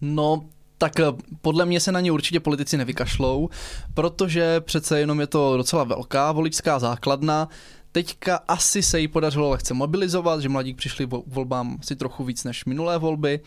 No, 0.02 0.46
tak 0.82 1.00
eh, 1.00 1.04
podle 1.42 1.66
mě 1.66 1.80
se 1.80 1.92
na 1.92 2.00
ně 2.00 2.12
určitě 2.12 2.40
politici 2.40 2.78
nevykašlou, 2.78 3.50
protože 3.94 4.62
přece 4.62 5.00
jenom 5.00 5.20
je 5.20 5.28
to 5.28 5.58
docela 5.58 5.84
velká 5.84 6.32
voličská 6.32 6.80
základna. 6.80 7.48
Teďka 7.92 8.40
asi 8.48 8.84
se 8.84 9.00
jí 9.00 9.08
podařilo 9.08 9.50
lehce 9.50 9.74
mobilizovat, 9.74 10.42
že 10.42 10.50
mladík 10.50 10.78
přišli 10.78 11.06
vo- 11.08 11.24
volbám 11.28 11.78
si 11.82 11.96
trochu 11.96 12.24
víc 12.24 12.44
než 12.44 12.66
minulé 12.66 12.98
volby 12.98 13.40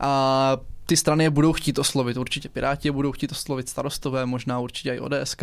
a 0.00 0.56
ty 0.90 0.96
strany 0.96 1.24
je 1.24 1.30
budou 1.30 1.52
chtít 1.52 1.78
oslovit, 1.78 2.16
určitě 2.16 2.48
Piráti 2.48 2.88
je 2.88 2.92
budou 2.92 3.12
chtít 3.12 3.32
oslovit 3.32 3.68
starostové, 3.68 4.26
možná 4.26 4.58
určitě 4.58 4.94
i 4.94 5.00
ODSK, 5.00 5.42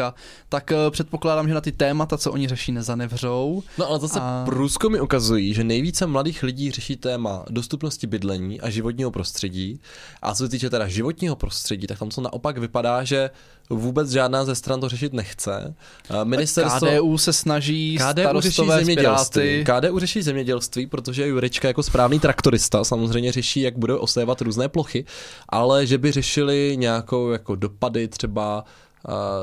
tak 0.50 0.72
eh, 0.72 0.76
předpokládám, 0.92 1.48
že 1.48 1.54
na 1.54 1.62
ty 1.62 1.72
témata, 1.72 2.18
co 2.18 2.32
oni 2.32 2.48
řeší, 2.48 2.72
nezanevřou. 2.72 3.64
No 3.78 3.90
ale 3.90 4.00
zase 4.00 4.20
A- 4.20 4.44
průzkumy 4.46 5.00
ukazují, 5.00 5.54
že 5.54 5.64
nejvíce 5.64 6.08
mladých 6.08 6.44
lidí 6.44 6.72
řeší 6.72 6.96
téma 6.96 7.46
dostupnosti 7.50 8.08
bydlení 8.08 8.62
a 8.62 8.70
životního 8.70 9.12
prostředí. 9.12 9.80
A 10.22 10.36
co 10.36 10.44
se 10.44 10.50
týče 10.50 10.70
teda 10.70 10.88
životního 10.88 11.36
prostředí, 11.36 11.88
tak 11.88 12.00
tam 12.00 12.10
to 12.10 12.22
naopak 12.22 12.58
vypadá, 12.58 13.04
že 13.04 13.30
vůbec 13.70 14.10
žádná 14.10 14.46
ze 14.46 14.56
stran 14.56 14.82
to 14.82 14.90
řešit 14.90 15.14
nechce. 15.14 15.76
Ministerstvo... 16.24 16.88
KDU 16.88 17.18
se 17.18 17.34
snaží 17.34 17.98
KDU 17.98 18.42
řeší 18.42 18.68
zemědělství. 18.68 19.64
Piráty. 19.64 19.88
KDU 19.88 20.00
řeší 20.00 20.22
zemědělství, 20.22 20.88
protože 20.88 21.28
Jurečka 21.28 21.68
jako 21.68 21.84
správný 21.84 22.20
traktorista 22.20 22.84
samozřejmě 22.84 23.32
řeší, 23.32 23.62
jak 23.62 23.78
bude 23.78 23.96
osévat 23.96 24.42
různé 24.42 24.70
plochy, 24.70 25.06
ale 25.50 25.86
že 25.86 25.98
by 25.98 26.12
řešili 26.12 26.76
nějakou 26.78 27.30
jako 27.30 27.56
dopady 27.56 28.08
třeba 28.08 28.64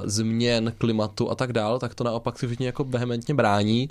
změn 0.04 0.72
klimatu 0.78 1.30
a 1.30 1.34
tak 1.34 1.52
dál, 1.52 1.78
tak 1.78 1.94
to 1.94 2.04
naopak 2.04 2.38
si 2.38 2.46
všichni 2.46 2.66
jako 2.66 2.84
vehementně 2.84 3.34
brání. 3.34 3.88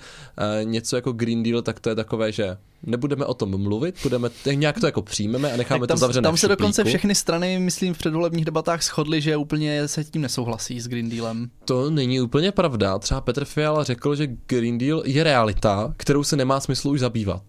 Něco 0.63 0.95
jako 0.95 1.11
Green 1.11 1.43
Deal, 1.43 1.61
tak 1.61 1.79
to 1.79 1.89
je 1.89 1.95
takové, 1.95 2.31
že 2.31 2.57
nebudeme 2.83 3.25
o 3.25 3.33
tom 3.33 3.61
mluvit, 3.61 3.95
budeme, 4.03 4.29
nějak 4.53 4.79
to 4.79 4.85
jako 4.85 5.01
přijmeme 5.01 5.53
a 5.53 5.57
necháme 5.57 5.79
Tak 5.79 5.87
to 5.87 5.91
tam, 5.91 5.97
zavřené 5.97 6.23
tam 6.23 6.37
se 6.37 6.47
dokonce 6.47 6.83
všechny 6.83 7.15
strany, 7.15 7.59
myslím, 7.59 7.93
v 7.93 7.97
předvolebních 7.97 8.45
debatách 8.45 8.83
shodly, 8.83 9.21
že 9.21 9.37
úplně 9.37 9.87
se 9.87 10.03
tím 10.03 10.21
nesouhlasí 10.21 10.81
s 10.81 10.87
Green 10.87 11.09
Dealem. 11.09 11.49
To 11.65 11.89
není 11.89 12.21
úplně 12.21 12.51
pravda. 12.51 12.99
Třeba 12.99 13.21
Petr 13.21 13.45
Fiala 13.45 13.83
řekl, 13.83 14.15
že 14.15 14.27
Green 14.47 14.77
Deal 14.77 15.01
je 15.05 15.23
realita, 15.23 15.93
kterou 15.97 16.23
se 16.23 16.35
nemá 16.35 16.59
smyslu 16.59 16.91
už 16.91 16.99
zabývat. 16.99 17.43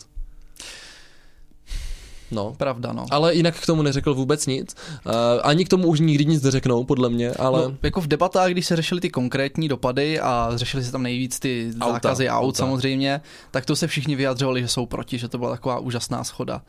No. 2.31 2.55
Pravda, 2.57 2.93
no. 2.93 3.07
Ale 3.11 3.35
jinak 3.35 3.61
k 3.61 3.67
tomu 3.67 3.83
neřekl 3.83 4.15
vůbec 4.15 4.47
nic. 4.47 4.77
Uh, 5.07 5.13
ani 5.43 5.65
k 5.65 5.69
tomu 5.69 5.89
už 5.89 6.01
nikdy 6.01 6.25
nic 6.25 6.43
neřeknou, 6.43 6.85
podle 6.85 7.11
mě, 7.11 7.31
ale... 7.31 7.63
No, 7.63 7.77
jako 7.83 8.01
v 8.01 8.07
debatách, 8.07 8.51
když 8.51 8.67
se 8.67 8.77
řešily 8.77 9.01
ty 9.01 9.11
konkrétní 9.11 9.69
dopady 9.69 10.21
a 10.21 10.51
řešily 10.55 10.85
se 10.85 10.93
tam 10.93 11.03
nejvíc 11.03 11.39
ty 11.39 11.71
Auta, 11.81 11.93
zákazy 11.93 12.29
aut 12.29 12.45
auta. 12.45 12.59
samozřejmě, 12.59 13.21
tak 13.51 13.67
to 13.67 13.77
se 13.77 13.87
všichni 13.87 14.17
vyjadřovali, 14.17 14.61
že 14.61 14.69
jsou 14.69 14.87
proti, 14.87 15.19
že 15.19 15.29
to 15.29 15.39
byla 15.39 15.51
taková 15.51 15.79
úžasná 15.79 16.25
schoda. 16.25 16.63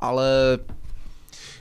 Ale 0.00 0.58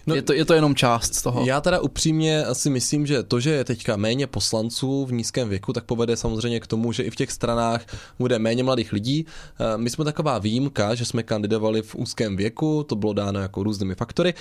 No, 0.09 0.15
je, 0.15 0.21
to, 0.21 0.33
je 0.33 0.45
to 0.45 0.53
jenom 0.53 0.75
část 0.75 1.15
z 1.15 1.21
toho. 1.21 1.45
Já 1.45 1.61
teda 1.61 1.79
upřímně 1.79 2.45
asi 2.45 2.69
myslím, 2.69 3.05
že 3.05 3.23
to, 3.23 3.39
že 3.39 3.49
je 3.49 3.63
teďka 3.63 3.97
méně 3.97 4.27
poslanců 4.27 5.05
v 5.05 5.13
nízkém 5.13 5.49
věku, 5.49 5.73
tak 5.73 5.83
povede 5.83 6.17
samozřejmě 6.17 6.59
k 6.59 6.67
tomu, 6.67 6.91
že 6.91 7.03
i 7.03 7.09
v 7.09 7.15
těch 7.15 7.31
stranách 7.31 7.85
bude 8.19 8.39
méně 8.39 8.63
mladých 8.63 8.93
lidí. 8.93 9.25
Eh, 9.59 9.77
My 9.77 9.89
jsme 9.89 10.05
taková 10.05 10.39
výjimka, 10.39 10.95
že 10.95 11.05
jsme 11.05 11.23
kandidovali 11.23 11.81
v 11.81 11.95
úzkém 11.95 12.37
věku, 12.37 12.83
to 12.83 12.95
bylo 12.95 13.13
dáno 13.13 13.39
jako 13.39 13.63
různými 13.63 13.95
faktory. 13.95 14.33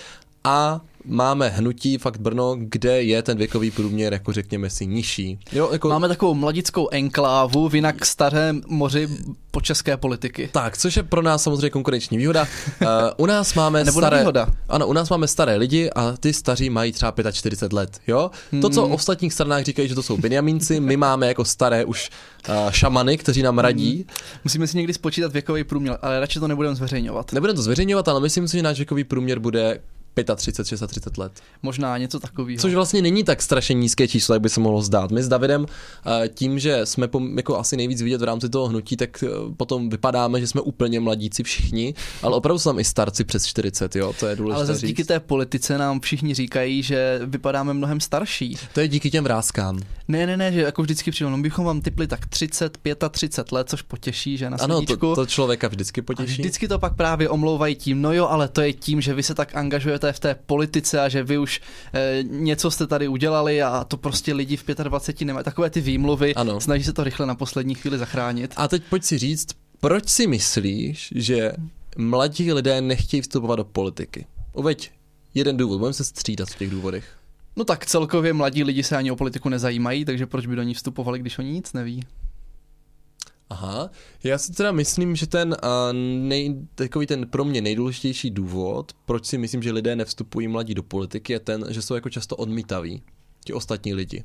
A 0.44 0.80
máme 1.04 1.48
hnutí 1.48 1.98
fakt 1.98 2.20
Brno, 2.20 2.56
kde 2.58 3.02
je 3.02 3.22
ten 3.22 3.38
věkový 3.38 3.70
průměr, 3.70 4.12
jako 4.12 4.32
řekněme 4.32 4.70
si, 4.70 4.86
nižší. 4.86 5.38
Jo, 5.52 5.68
jako... 5.72 5.88
Máme 5.88 6.08
takovou 6.08 6.34
mladickou 6.34 6.88
enklávu 6.90 7.68
v 7.68 7.74
jinak 7.74 8.06
starém 8.06 8.62
moři 8.66 9.08
po 9.50 9.60
české 9.60 9.96
politiky. 9.96 10.50
Tak, 10.52 10.78
což 10.78 10.96
je 10.96 11.02
pro 11.02 11.22
nás 11.22 11.42
samozřejmě 11.42 11.70
konkurenční 11.70 12.18
výhoda. 12.18 12.46
Uh, 12.82 12.88
u 13.16 13.26
nás 13.26 13.54
máme 13.54 13.84
Nebo 13.84 14.00
staré... 14.00 14.16
nevýhoda. 14.16 14.48
Ano, 14.68 14.86
u 14.86 14.92
nás 14.92 15.10
máme 15.10 15.28
staré 15.28 15.56
lidi 15.56 15.90
a 15.90 16.12
ty 16.20 16.32
staří 16.32 16.70
mají 16.70 16.92
třeba 16.92 17.12
45 17.32 17.72
let, 17.72 18.00
jo? 18.06 18.30
To, 18.60 18.70
co 18.70 18.88
v 18.88 18.92
ostatních 18.92 19.32
stranách 19.32 19.64
říkají, 19.64 19.88
že 19.88 19.94
to 19.94 20.02
jsou 20.02 20.16
Benjamínci, 20.16 20.80
my 20.80 20.96
máme 20.96 21.28
jako 21.28 21.44
staré 21.44 21.84
už 21.84 22.10
uh, 22.48 22.70
šamany, 22.70 23.18
kteří 23.18 23.42
nám 23.42 23.58
radí. 23.58 24.06
Musíme 24.44 24.66
si 24.66 24.76
někdy 24.76 24.94
spočítat 24.94 25.32
věkový 25.32 25.64
průměr, 25.64 25.98
ale 26.02 26.20
radši 26.20 26.40
to 26.40 26.48
nebudeme 26.48 26.74
zveřejňovat. 26.74 27.32
Nebudeme 27.32 27.56
to 27.56 27.62
zveřejňovat, 27.62 28.08
ale 28.08 28.20
myslím 28.20 28.48
si, 28.48 28.56
že 28.56 28.62
náš 28.62 28.76
věkový 28.76 29.04
průměr 29.04 29.38
bude 29.38 29.80
35, 30.24 30.64
36 30.64 31.18
let. 31.18 31.32
Možná 31.62 31.98
něco 31.98 32.20
takového. 32.20 32.60
Což 32.60 32.74
vlastně 32.74 33.02
není 33.02 33.24
tak 33.24 33.42
strašně 33.42 33.74
nízké 33.74 34.08
číslo, 34.08 34.34
jak 34.34 34.42
by 34.42 34.48
se 34.48 34.60
mohlo 34.60 34.82
zdát. 34.82 35.10
My 35.10 35.22
s 35.22 35.28
Davidem 35.28 35.66
eh, 36.24 36.28
tím, 36.28 36.58
že 36.58 36.86
jsme 36.86 37.08
jako 37.36 37.58
asi 37.58 37.76
nejvíc 37.76 38.02
vidět 38.02 38.20
v 38.20 38.24
rámci 38.24 38.48
toho 38.48 38.66
hnutí, 38.66 38.96
tak 38.96 39.22
eh, 39.22 39.28
potom 39.56 39.90
vypadáme, 39.90 40.40
že 40.40 40.46
jsme 40.46 40.60
úplně 40.60 41.00
mladíci 41.00 41.42
všichni, 41.42 41.94
ale 42.22 42.36
opravdu 42.36 42.58
jsou 42.58 42.70
tam 42.70 42.78
i 42.78 42.84
starci 42.84 43.24
přes 43.24 43.46
40, 43.46 43.96
jo, 43.96 44.12
to 44.20 44.26
je 44.26 44.36
důležité 44.36 44.56
Ale 44.56 44.66
zase 44.66 44.86
díky 44.86 45.04
té 45.04 45.20
politice 45.20 45.78
nám 45.78 46.00
všichni 46.00 46.34
říkají, 46.34 46.82
že 46.82 47.20
vypadáme 47.24 47.74
mnohem 47.74 48.00
starší. 48.00 48.56
To 48.74 48.80
je 48.80 48.88
díky 48.88 49.10
těm 49.10 49.24
vrázkám. 49.24 49.80
Ne, 50.08 50.26
ne, 50.26 50.36
ne, 50.36 50.52
že 50.52 50.60
jako 50.60 50.82
vždycky 50.82 51.10
přijde, 51.10 51.30
no 51.30 51.38
bychom 51.38 51.64
vám 51.64 51.80
typli 51.80 52.06
tak 52.06 52.26
30, 52.26 52.78
35 53.10 53.52
let, 53.52 53.68
což 53.68 53.82
potěší, 53.82 54.36
že 54.36 54.50
na 54.50 54.56
Ano, 54.60 54.82
to, 54.82 55.14
to 55.14 55.26
člověka 55.26 55.68
vždycky 55.68 56.00
A 56.00 56.04
potěší. 56.04 56.32
vždycky 56.32 56.68
to 56.68 56.78
pak 56.78 56.96
právě 56.96 57.28
omlouvají 57.28 57.74
tím, 57.74 58.02
no 58.02 58.12
jo, 58.12 58.26
ale 58.26 58.48
to 58.48 58.60
je 58.60 58.72
tím, 58.72 59.00
že 59.00 59.14
vy 59.14 59.22
se 59.22 59.34
tak 59.34 59.56
angažujete 59.56 60.07
v 60.12 60.20
té 60.20 60.34
politice 60.34 61.00
a 61.00 61.08
že 61.08 61.22
vy 61.22 61.38
už 61.38 61.60
e, 61.94 62.22
něco 62.22 62.70
jste 62.70 62.86
tady 62.86 63.08
udělali 63.08 63.62
a 63.62 63.84
to 63.84 63.96
prostě 63.96 64.34
lidi 64.34 64.56
v 64.56 64.64
25 64.82 65.26
nemají. 65.26 65.44
Takové 65.44 65.70
ty 65.70 65.80
výmluvy, 65.80 66.34
Ano. 66.34 66.60
snaží 66.60 66.84
se 66.84 66.92
to 66.92 67.04
rychle 67.04 67.26
na 67.26 67.34
poslední 67.34 67.74
chvíli 67.74 67.98
zachránit. 67.98 68.54
A 68.56 68.68
teď 68.68 68.82
pojď 68.90 69.04
si 69.04 69.18
říct, 69.18 69.48
proč 69.80 70.08
si 70.08 70.26
myslíš, 70.26 71.12
že 71.16 71.52
mladí 71.96 72.52
lidé 72.52 72.80
nechtějí 72.80 73.20
vstupovat 73.20 73.56
do 73.56 73.64
politiky? 73.64 74.26
Uveď 74.52 74.90
jeden 75.34 75.56
důvod, 75.56 75.78
budeme 75.78 75.94
se 75.94 76.04
střídat 76.04 76.48
v 76.48 76.58
těch 76.58 76.70
důvodech. 76.70 77.14
No 77.56 77.64
tak 77.64 77.86
celkově 77.86 78.32
mladí 78.32 78.64
lidi 78.64 78.82
se 78.82 78.96
ani 78.96 79.10
o 79.10 79.16
politiku 79.16 79.48
nezajímají, 79.48 80.04
takže 80.04 80.26
proč 80.26 80.46
by 80.46 80.56
do 80.56 80.62
ní 80.62 80.74
vstupovali, 80.74 81.18
když 81.18 81.38
oni 81.38 81.50
nic 81.52 81.72
neví? 81.72 82.02
Aha, 83.50 83.90
já 84.24 84.38
si 84.38 84.52
teda 84.52 84.72
myslím, 84.72 85.16
že 85.16 85.26
ten, 85.26 85.56
uh, 85.64 85.92
nej, 86.28 86.54
takový 86.74 87.06
ten 87.06 87.26
pro 87.26 87.44
mě 87.44 87.60
nejdůležitější 87.60 88.30
důvod, 88.30 88.92
proč 89.06 89.26
si 89.26 89.38
myslím, 89.38 89.62
že 89.62 89.72
lidé 89.72 89.96
nevstupují 89.96 90.48
mladí 90.48 90.74
do 90.74 90.82
politiky, 90.82 91.32
je 91.32 91.40
ten, 91.40 91.64
že 91.68 91.82
jsou 91.82 91.94
jako 91.94 92.10
často 92.10 92.36
odmítaví, 92.36 93.02
ti 93.44 93.52
ostatní 93.52 93.94
lidi. 93.94 94.24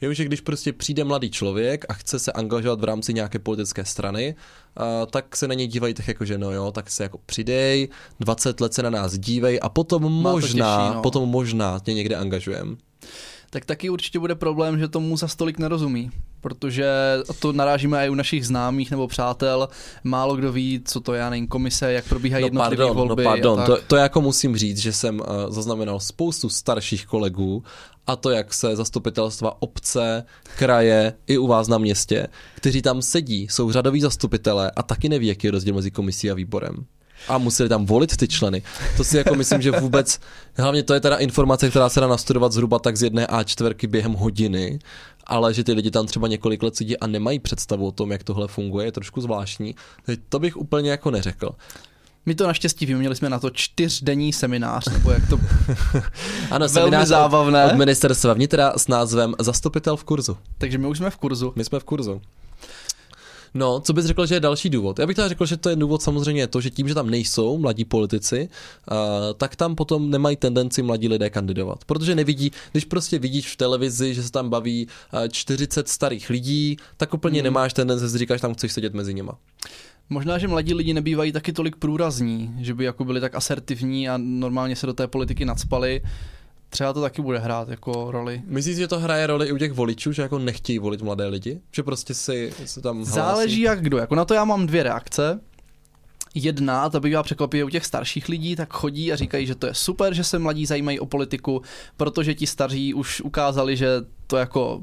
Jo, 0.00 0.12
že 0.12 0.24
když 0.24 0.40
prostě 0.40 0.72
přijde 0.72 1.04
mladý 1.04 1.30
člověk 1.30 1.84
a 1.88 1.92
chce 1.92 2.18
se 2.18 2.32
angažovat 2.32 2.80
v 2.80 2.84
rámci 2.84 3.14
nějaké 3.14 3.38
politické 3.38 3.84
strany, 3.84 4.34
uh, 4.80 4.84
tak 5.10 5.36
se 5.36 5.48
na 5.48 5.54
něj 5.54 5.66
dívají 5.66 5.94
tak 5.94 6.08
jako, 6.08 6.24
že 6.24 6.38
no 6.38 6.52
jo, 6.52 6.72
tak 6.72 6.90
se 6.90 7.02
jako 7.02 7.18
přidej, 7.26 7.88
20 8.20 8.60
let 8.60 8.74
se 8.74 8.82
na 8.82 8.90
nás 8.90 9.18
dívej 9.18 9.58
a 9.62 9.68
potom 9.68 10.22
Má 10.22 10.32
možná, 10.32 10.78
těžší, 10.78 10.96
no. 10.96 11.02
potom 11.02 11.28
možná 11.28 11.78
tě 11.78 11.94
někde 11.94 12.16
angažujem. 12.16 12.76
tak 13.50 13.64
taky 13.64 13.90
určitě 13.90 14.18
bude 14.18 14.34
problém, 14.34 14.78
že 14.78 14.88
tomu 14.88 15.16
za 15.16 15.28
stolik 15.28 15.58
nerozumí, 15.58 16.10
protože 16.46 16.86
to 17.38 17.52
narážíme 17.52 18.06
i 18.06 18.10
u 18.10 18.14
našich 18.14 18.46
známých 18.46 18.90
nebo 18.90 19.08
přátel. 19.08 19.68
Málo 20.04 20.36
kdo 20.36 20.52
ví, 20.52 20.80
co 20.84 21.00
to 21.00 21.14
je, 21.14 21.20
já 21.20 21.30
nevím, 21.30 21.46
komise, 21.46 21.92
jak 21.92 22.08
probíhají 22.08 22.42
No 22.42 22.46
jednotlivé 22.46 22.76
pardon, 22.76 22.96
no 22.96 23.06
volby. 23.06 23.24
pardon, 23.24 23.60
a 23.60 23.66
to, 23.66 23.78
to 23.86 23.96
jako 23.96 24.20
musím 24.20 24.56
říct, 24.56 24.78
že 24.78 24.92
jsem 24.92 25.20
uh, 25.20 25.26
zaznamenal 25.48 26.00
spoustu 26.00 26.48
starších 26.48 27.06
kolegů 27.06 27.64
a 28.06 28.16
to 28.16 28.30
jak 28.30 28.54
se 28.54 28.76
zastupitelstva 28.76 29.62
obce, 29.62 30.24
kraje 30.58 31.12
i 31.26 31.38
u 31.38 31.46
vás 31.46 31.68
na 31.68 31.78
městě, 31.78 32.26
kteří 32.54 32.82
tam 32.82 33.02
sedí, 33.02 33.48
jsou 33.50 33.72
řadoví 33.72 34.00
zastupitelé 34.00 34.70
a 34.70 34.82
taky 34.82 35.08
neví, 35.08 35.26
jaký 35.26 35.46
je 35.46 35.50
rozdíl 35.50 35.74
mezi 35.74 35.90
komisí 35.90 36.30
a 36.30 36.34
výborem. 36.34 36.86
A 37.28 37.38
museli 37.38 37.68
tam 37.68 37.86
volit 37.86 38.16
ty 38.16 38.28
členy. 38.28 38.62
To 38.96 39.04
si 39.04 39.16
jako 39.16 39.34
myslím, 39.34 39.62
že 39.62 39.70
vůbec, 39.70 40.20
hlavně 40.56 40.82
to 40.82 40.94
je 40.94 41.00
teda 41.00 41.16
informace, 41.16 41.70
která 41.70 41.88
se 41.88 42.00
dá 42.00 42.06
nastudovat 42.08 42.52
zhruba 42.52 42.78
tak 42.78 42.96
z 42.96 43.02
jedné 43.02 43.26
A4 43.26 43.88
během 43.88 44.12
hodiny, 44.12 44.78
ale 45.26 45.54
že 45.54 45.64
ty 45.64 45.72
lidi 45.72 45.90
tam 45.90 46.06
třeba 46.06 46.28
několik 46.28 46.62
let 46.62 46.76
sedí 46.76 46.98
a 46.98 47.06
nemají 47.06 47.38
představu 47.38 47.86
o 47.86 47.92
tom, 47.92 48.12
jak 48.12 48.24
tohle 48.24 48.48
funguje, 48.48 48.86
je 48.86 48.92
trošku 48.92 49.20
zvláštní. 49.20 49.74
To 50.28 50.38
bych 50.38 50.56
úplně 50.56 50.90
jako 50.90 51.10
neřekl. 51.10 51.50
My 52.26 52.34
to 52.34 52.46
naštěstí 52.46 52.86
víme, 52.86 52.98
měli 52.98 53.16
jsme 53.16 53.30
na 53.30 53.38
to 53.38 53.50
čtyřdenní 53.50 54.32
seminář, 54.32 54.88
nebo 54.92 55.10
jak 55.10 55.28
to 55.28 55.36
Ano, 56.50 56.66
Velmi 56.66 56.68
seminář 56.68 57.02
od- 57.02 57.08
zábavné. 57.08 57.64
Od 57.66 57.74
ministerstva 57.76 58.32
vnitra 58.34 58.72
s 58.76 58.88
názvem 58.88 59.34
Zastupitel 59.38 59.96
v 59.96 60.04
kurzu. 60.04 60.36
Takže 60.58 60.78
my 60.78 60.86
už 60.86 60.98
jsme 60.98 61.10
v 61.10 61.16
kurzu. 61.16 61.52
My 61.56 61.64
jsme 61.64 61.80
v 61.80 61.84
kurzu. 61.84 62.20
No, 63.56 63.80
co 63.80 63.92
bys 63.92 64.04
řekl, 64.04 64.26
že 64.26 64.34
je 64.34 64.40
další 64.40 64.70
důvod? 64.70 64.98
Já 64.98 65.06
bych 65.06 65.16
teda 65.16 65.28
řekl, 65.28 65.46
že 65.46 65.56
to 65.56 65.68
je 65.68 65.76
důvod 65.76 66.02
samozřejmě 66.02 66.46
to, 66.46 66.60
že 66.60 66.70
tím, 66.70 66.88
že 66.88 66.94
tam 66.94 67.10
nejsou 67.10 67.58
mladí 67.58 67.84
politici, 67.84 68.48
uh, 68.90 68.96
tak 69.36 69.56
tam 69.56 69.74
potom 69.74 70.10
nemají 70.10 70.36
tendenci 70.36 70.82
mladí 70.82 71.08
lidé 71.08 71.30
kandidovat. 71.30 71.84
Protože 71.84 72.14
nevidí, 72.14 72.52
když 72.72 72.84
prostě 72.84 73.18
vidíš 73.18 73.52
v 73.52 73.56
televizi, 73.56 74.14
že 74.14 74.22
se 74.22 74.32
tam 74.32 74.50
baví 74.50 74.86
uh, 75.12 75.28
40 75.28 75.88
starých 75.88 76.30
lidí, 76.30 76.76
tak 76.96 77.14
úplně 77.14 77.40
Hmm. 77.40 77.44
nemáš 77.44 77.72
tendenci, 77.72 78.12
že 78.12 78.18
říkáš, 78.18 78.40
tam 78.40 78.54
chceš 78.54 78.72
sedět 78.72 78.94
mezi 78.94 79.14
nima. 79.14 79.32
Možná, 80.10 80.38
že 80.38 80.48
mladí 80.48 80.74
lidi 80.74 80.94
nebývají 80.94 81.32
taky 81.32 81.52
tolik 81.52 81.76
průrazní, 81.76 82.54
že 82.60 82.74
by 82.74 82.84
jako 82.84 83.04
byli 83.04 83.20
tak 83.20 83.34
asertivní 83.34 84.08
a 84.08 84.14
normálně 84.16 84.76
se 84.76 84.86
do 84.86 84.92
té 84.94 85.06
politiky 85.06 85.44
nadspali. 85.44 86.02
Třeba 86.76 86.92
to 86.92 87.00
taky 87.00 87.22
bude 87.22 87.38
hrát 87.38 87.68
jako 87.68 88.10
roli. 88.10 88.42
Myslíš, 88.46 88.76
že 88.76 88.88
to 88.88 88.98
hraje 88.98 89.26
roli 89.26 89.46
i 89.46 89.52
u 89.52 89.58
těch 89.58 89.72
voličů, 89.72 90.12
že 90.12 90.22
jako 90.22 90.38
nechtějí 90.38 90.78
volit 90.78 91.02
mladé 91.02 91.26
lidi? 91.26 91.60
Že 91.72 91.82
prostě 91.82 92.14
si 92.14 92.52
se 92.64 92.80
tam 92.80 92.96
hlásí? 92.96 93.12
Záleží 93.12 93.60
jak 93.60 93.82
kdo. 93.82 93.98
Jako 93.98 94.14
na 94.14 94.24
to 94.24 94.34
já 94.34 94.44
mám 94.44 94.66
dvě 94.66 94.82
reakce. 94.82 95.40
Jedna, 96.34 96.82
a 96.82 96.90
to 96.90 97.00
bývá 97.00 97.22
překvapivě 97.22 97.64
u 97.64 97.68
těch 97.68 97.84
starších 97.84 98.28
lidí, 98.28 98.56
tak 98.56 98.72
chodí 98.72 99.12
a 99.12 99.16
říkají, 99.16 99.46
že 99.46 99.54
to 99.54 99.66
je 99.66 99.74
super, 99.74 100.14
že 100.14 100.24
se 100.24 100.38
mladí 100.38 100.66
zajímají 100.66 101.00
o 101.00 101.06
politiku, 101.06 101.62
protože 101.96 102.34
ti 102.34 102.46
staří 102.46 102.94
už 102.94 103.20
ukázali, 103.20 103.76
že 103.76 103.88
to 104.26 104.36
jako 104.36 104.80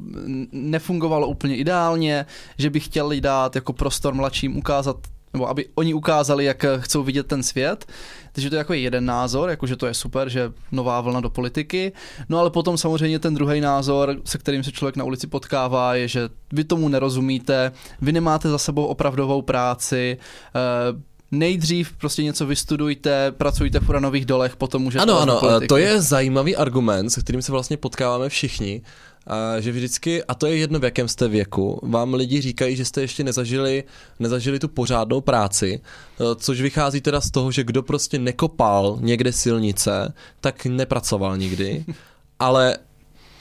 nefungovalo 0.52 1.28
úplně 1.28 1.58
ideálně, 1.58 2.26
že 2.58 2.70
by 2.70 2.80
chtěli 2.80 3.22
dát 3.22 3.56
jako 3.56 3.74
prostor 3.74 4.14
mladším 4.14 4.58
ukázat 4.58 4.98
nebo 5.34 5.50
aby 5.50 5.66
oni 5.76 5.94
ukázali, 5.94 6.46
jak 6.46 6.66
chcou 6.80 7.04
vidět 7.04 7.28
ten 7.28 7.44
svět. 7.44 7.86
Takže 8.32 8.50
to 8.50 8.56
je 8.56 8.58
jako 8.58 8.74
jeden 8.74 9.06
názor, 9.06 9.50
jako 9.50 9.68
že 9.68 9.76
to 9.76 9.86
je 9.88 9.94
super, 9.94 10.30
že 10.30 10.52
nová 10.72 11.02
vlna 11.02 11.20
do 11.20 11.30
politiky. 11.30 11.92
No 12.30 12.40
ale 12.40 12.50
potom 12.50 12.78
samozřejmě 12.78 13.20
ten 13.20 13.34
druhý 13.34 13.62
názor, 13.62 14.16
se 14.26 14.38
kterým 14.38 14.64
se 14.64 14.72
člověk 14.72 14.96
na 14.96 15.04
ulici 15.04 15.28
potkává, 15.28 15.96
je, 15.96 16.08
že 16.08 16.30
vy 16.54 16.64
tomu 16.64 16.90
nerozumíte, 16.90 17.72
vy 18.02 18.12
nemáte 18.12 18.50
za 18.50 18.58
sebou 18.58 18.86
opravdovou 18.86 19.42
práci, 19.42 20.18
eh, 20.56 20.60
nejdřív 21.32 21.94
prostě 21.98 22.24
něco 22.24 22.46
vystudujte, 22.46 23.32
pracujte 23.32 23.80
v 23.80 23.90
uranových 23.90 24.26
dolech, 24.26 24.56
potom 24.56 24.82
můžete 24.82 25.02
Ano, 25.04 25.14
jít 25.14 25.26
do 25.26 25.32
ano, 25.32 25.40
politiky. 25.40 25.68
to 25.68 25.78
je 25.78 26.02
zajímavý 26.02 26.56
argument, 26.56 27.10
se 27.10 27.22
kterým 27.22 27.42
se 27.42 27.52
vlastně 27.52 27.78
potkáváme 27.78 28.30
všichni, 28.30 28.82
a 29.28 29.60
že 29.60 29.72
vždycky, 29.72 30.24
a 30.24 30.36
to 30.36 30.48
je 30.48 30.58
jedno 30.58 30.80
v 30.80 30.84
jakém 30.84 31.08
jste 31.08 31.28
věku, 31.28 31.80
vám 31.84 32.14
lidi 32.14 32.42
říkají, 32.42 32.76
že 32.76 32.86
jste 32.86 33.02
ještě 33.02 33.24
nezažili, 33.24 33.84
nezažili 34.20 34.60
tu 34.60 34.68
pořádnou 34.68 35.22
práci, 35.22 35.82
eh, 35.82 36.24
což 36.36 36.62
vychází 36.62 37.02
teda 37.02 37.22
z 37.22 37.32
toho, 37.32 37.52
že 37.52 37.64
kdo 37.64 37.84
prostě 37.84 38.20
nekopal 38.20 38.98
někde 39.02 39.32
silnice, 39.32 40.14
tak 40.42 40.66
nepracoval 40.66 41.38
nikdy, 41.38 41.86
ale 42.40 42.78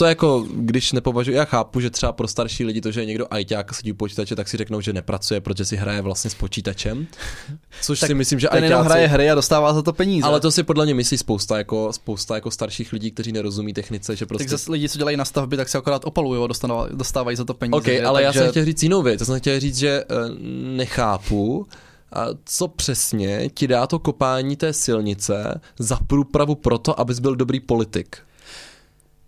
to 0.03 0.07
jako, 0.09 0.47
když 0.55 0.93
nepovažuji, 0.93 1.37
já 1.37 1.45
chápu, 1.45 1.81
že 1.81 1.91
třeba 1.91 2.13
pro 2.13 2.29
starší 2.29 2.65
lidi 2.65 2.81
to, 2.81 2.91
že 2.91 3.01
je 3.01 3.07
někdo 3.07 3.27
ajťák 3.31 3.75
sedí 3.75 3.93
u 3.93 3.95
počítače, 3.95 4.37
tak 4.37 4.49
si 4.49 4.57
řeknou, 4.57 4.81
že 4.81 4.93
nepracuje, 4.93 5.41
protože 5.41 5.65
si 5.65 5.77
hraje 5.77 6.03
vlastně 6.03 6.31
s 6.31 6.35
počítačem. 6.35 7.07
Což 7.83 8.01
Tak 8.01 8.07
si 8.07 8.15
myslím, 8.15 8.39
že 8.41 8.49
Ten 8.49 8.65
ajťáci... 8.65 8.85
hraje 8.87 9.07
hry 9.07 9.31
a 9.31 9.35
dostává 9.35 9.75
za 9.75 9.83
to 9.83 9.93
peníze. 9.93 10.27
Ale 10.27 10.41
to 10.41 10.51
si 10.51 10.63
podle 10.63 10.85
mě 10.85 10.95
myslí 10.95 11.19
spousta 11.19 11.59
jako, 11.59 11.93
spousta 11.93 12.35
jako 12.35 12.51
starších 12.51 12.93
lidí, 12.93 13.11
kteří 13.11 13.33
nerozumí 13.33 13.73
technice, 13.73 14.17
že 14.17 14.27
prostě... 14.27 14.45
Tak 14.45 14.51
zase 14.51 14.73
lidi, 14.73 14.89
co 14.89 14.99
dělají 14.99 15.17
na 15.17 15.25
stavbě, 15.25 15.57
tak 15.57 15.69
se 15.69 15.79
akorát 15.79 16.05
opalují 16.05 16.45
a 16.45 16.47
dostávají, 16.47 16.91
dostávají 16.97 17.37
za 17.37 17.45
to 17.45 17.55
peníze. 17.55 17.77
OK, 17.77 17.85
že? 17.85 18.03
ale 18.05 18.23
já 18.23 18.29
Takže- 18.29 18.41
jsem 18.41 18.51
chtěl 18.51 18.65
říct 18.65 18.83
jinou 18.83 19.03
věc. 19.03 19.21
Já 19.21 19.27
jsem 19.27 19.39
chtěl 19.41 19.61
říct, 19.61 19.79
že 19.79 20.05
uh, 20.05 20.39
nechápu, 20.77 21.67
A 22.13 22.27
co 22.45 22.69
přesně 22.69 23.51
ti 23.55 23.69
dá 23.69 23.87
to 23.87 23.99
kopání 23.99 24.57
té 24.57 24.73
silnice 24.73 25.61
za 25.79 25.99
průpravu 26.07 26.55
proto, 26.55 27.01
abys 27.01 27.19
byl 27.19 27.37
dobrý 27.37 27.61
politik? 27.61 28.17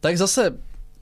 Tak 0.05 0.19
zase 0.19 0.53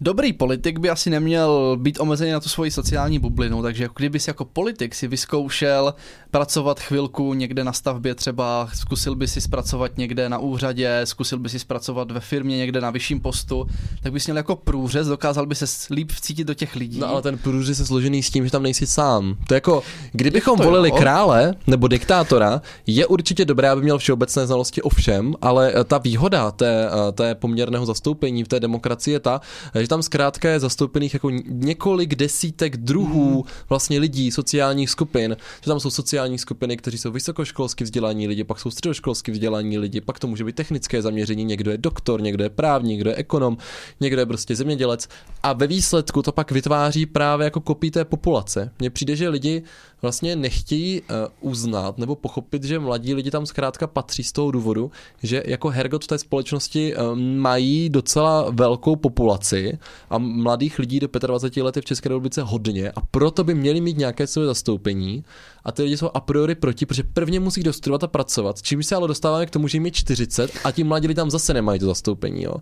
Dobrý 0.01 0.33
politik 0.33 0.79
by 0.79 0.91
asi 0.91 1.11
neměl 1.11 1.77
být 1.81 2.01
omezený 2.01 2.31
na 2.31 2.41
tu 2.41 2.49
svoji 2.49 2.71
sociální 2.71 3.19
bublinu, 3.19 3.63
takže 3.63 3.89
kdyby 3.97 4.21
si 4.21 4.31
jako 4.31 4.45
politik 4.45 4.95
si 4.95 5.09
vyzkoušel 5.09 5.95
pracovat 6.33 6.81
chvilku 6.81 7.35
někde 7.35 7.65
na 7.65 7.73
stavbě 7.73 8.15
třeba, 8.15 8.69
zkusil 8.75 9.15
by 9.15 9.29
si 9.29 9.41
zpracovat 9.41 9.99
někde 9.99 10.29
na 10.29 10.39
úřadě, 10.39 11.01
zkusil 11.05 11.39
by 11.39 11.49
si 11.49 11.59
zpracovat 11.59 12.11
ve 12.11 12.21
firmě 12.21 12.57
někde 12.57 12.81
na 12.81 12.91
vyšším 12.91 13.21
postu, 13.21 13.67
tak 14.03 14.13
bys 14.13 14.27
měl 14.27 14.37
jako 14.37 14.57
průřez, 14.57 15.07
dokázal 15.07 15.47
by 15.47 15.55
se 15.55 15.67
líp 15.95 16.13
vcítit 16.13 16.47
do 16.47 16.55
těch 16.55 16.77
lidí. 16.77 16.99
No 16.99 17.09
ale 17.09 17.23
ten 17.23 17.39
průřez 17.39 17.79
je 17.79 17.85
složený 17.85 18.23
s 18.23 18.31
tím, 18.31 18.45
že 18.45 18.51
tam 18.51 18.63
nejsi 18.63 18.87
sám. 18.87 19.37
To 19.49 19.55
je 19.55 19.57
jako, 19.57 19.83
kdybychom 20.13 20.59
to 20.59 20.65
volili 20.65 20.89
jo. 20.89 20.97
krále 20.97 21.55
nebo 21.67 21.89
diktátora, 21.89 22.63
je 22.87 23.07
určitě 23.07 23.45
dobré, 23.45 23.71
aby 23.71 23.83
měl 23.83 23.99
všeobecné 23.99 24.47
znalosti 24.47 24.83
o 24.83 24.89
všem, 24.89 25.35
ale 25.43 25.75
ta 25.85 25.99
výhoda 25.99 26.51
té, 26.51 26.91
té 27.13 27.35
poměrného 27.35 27.87
zastoupení 27.87 28.45
v 28.45 28.49
té 28.49 28.61
demokracii 28.61 29.15
je 29.15 29.21
ta, 29.21 29.41
že 29.81 29.89
tam 29.89 30.03
zkrátka 30.03 30.49
je 30.49 30.61
zastoupených 30.61 31.15
jako 31.15 31.31
několik 31.47 32.15
desítek 32.15 32.77
druhů 32.77 33.33
hmm. 33.33 33.43
vlastně 33.69 33.99
lidí, 33.99 34.31
sociálních 34.31 34.91
skupin, 34.91 35.37
že 35.61 35.67
tam 35.67 35.81
jsou 35.81 35.91
sociální 35.91 36.22
skupiny, 36.39 36.77
kteří 36.77 36.99
jsou 36.99 37.11
vysokoškolsky 37.11 37.85
vzdělaní 37.85 38.29
lidi, 38.29 38.45
pak 38.45 38.61
jsou 38.61 38.71
středoškolsky 38.71 39.33
vzdělaní 39.33 39.79
lidi, 39.79 40.01
pak 40.01 40.19
to 40.19 40.27
může 40.27 40.45
být 40.45 40.57
technické 40.57 41.03
zaměření, 41.03 41.45
někdo 41.45 41.71
je 41.71 41.79
doktor, 41.79 42.23
někdo 42.23 42.45
je 42.45 42.51
právník, 42.51 42.91
někdo 42.91 43.11
je 43.11 43.17
ekonom, 43.17 43.57
někdo 44.01 44.21
je 44.21 44.27
prostě 44.27 44.57
zemědělec 44.57 45.09
a 45.43 45.53
ve 45.53 45.67
výsledku 45.67 46.23
to 46.23 46.33
pak 46.33 46.53
vytváří 46.53 47.07
právě 47.07 47.45
jako 47.45 47.61
kopí 47.61 47.91
té 47.91 48.05
populace. 48.05 48.71
Mně 48.79 48.91
přijde, 48.91 49.17
že 49.17 49.29
lidi 49.29 49.63
vlastně 50.03 50.37
nechtějí 50.37 51.01
uh, 51.01 51.07
uznat 51.41 51.99
nebo 51.99 52.17
pochopit, 52.17 52.65
že 52.65 52.79
mladí 52.79 53.15
lidi 53.15 53.31
tam 53.31 53.47
zkrátka 53.47 53.87
patří 53.87 54.25
z 54.25 54.33
toho 54.33 54.51
důvodu, 54.51 54.91
že 55.23 55.43
jako 55.47 55.69
Hergot 55.69 56.05
v 56.05 56.07
té 56.07 56.19
společnosti 56.19 56.97
uh, 56.97 57.19
mají 57.19 57.91
docela 57.91 58.51
velkou 58.51 58.97
populaci 58.97 59.79
a 60.11 60.19
mladých 60.19 60.79
lidí 60.79 61.01
do 61.01 61.09
25 61.27 61.63
let 61.63 61.77
je 61.77 61.83
v 61.83 61.85
České 61.85 62.09
republice 62.09 62.43
hodně 62.43 62.91
a 62.91 63.01
proto 63.11 63.45
by 63.45 63.55
měli 63.55 63.81
mít 63.81 63.99
nějaké 63.99 64.27
své 64.27 64.47
zastoupení 64.47 65.25
a 65.65 65.73
ty 65.73 65.83
lidi 65.83 65.97
jsou 65.97 66.11
a 66.15 66.21
priori 66.21 66.55
proti, 66.55 66.87
protože 66.87 67.03
prvně 67.03 67.41
musí 67.41 67.63
dostudovat 67.63 68.05
a 68.05 68.07
pracovat, 68.07 68.63
čím 68.63 68.83
se 68.83 68.95
ale 68.95 69.09
dostáváme 69.09 69.47
k 69.47 69.51
tomu, 69.51 69.69
že 69.69 69.77
jim 69.77 69.87
je 69.87 69.91
40 69.91 70.51
a 70.65 70.71
ti 70.71 70.85
mladí 70.85 71.07
lidi 71.07 71.17
tam 71.17 71.31
zase 71.31 71.55
nemají 71.55 71.81
to 71.81 71.87
zastoupení. 71.87 72.43
Jo. 72.43 72.55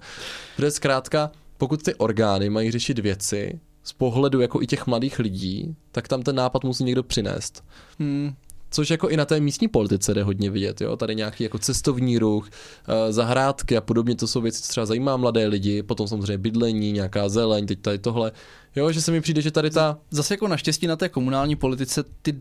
Protože 0.56 0.70
zkrátka, 0.70 1.30
pokud 1.58 1.82
ty 1.82 1.94
orgány 1.94 2.50
mají 2.50 2.70
řešit 2.70 2.98
věci, 2.98 3.60
z 3.82 3.92
pohledu 3.92 4.40
jako 4.40 4.62
i 4.62 4.66
těch 4.66 4.86
mladých 4.86 5.18
lidí, 5.18 5.76
tak 5.92 6.08
tam 6.08 6.22
ten 6.22 6.36
nápad 6.36 6.64
musí 6.64 6.84
někdo 6.84 7.02
přinést. 7.02 7.64
Hmm. 7.98 8.34
Což 8.70 8.90
jako 8.90 9.08
i 9.08 9.16
na 9.16 9.24
té 9.24 9.40
místní 9.40 9.68
politice 9.68 10.14
jde 10.14 10.22
hodně 10.22 10.50
vidět, 10.50 10.80
jo. 10.80 10.96
Tady 10.96 11.14
nějaký 11.14 11.44
jako 11.44 11.58
cestovní 11.58 12.18
ruch, 12.18 12.48
eh, 12.50 13.12
zahrádky 13.12 13.76
a 13.76 13.80
podobně, 13.80 14.16
to 14.16 14.26
jsou 14.26 14.40
věci, 14.40 14.62
co 14.62 14.68
třeba 14.68 14.86
zajímá 14.86 15.16
mladé 15.16 15.46
lidi, 15.46 15.82
potom 15.82 16.08
samozřejmě 16.08 16.38
bydlení, 16.38 16.92
nějaká 16.92 17.28
zeleň, 17.28 17.66
teď 17.66 17.80
tady 17.80 17.98
tohle. 17.98 18.32
Jo, 18.76 18.92
že 18.92 19.02
se 19.02 19.10
mi 19.12 19.20
přijde, 19.20 19.42
že 19.42 19.50
tady 19.50 19.70
ta... 19.70 19.98
Zase 20.10 20.34
jako 20.34 20.48
naštěstí 20.48 20.86
na 20.86 20.96
té 20.96 21.08
komunální 21.08 21.56
politice 21.56 22.04
ty 22.22 22.40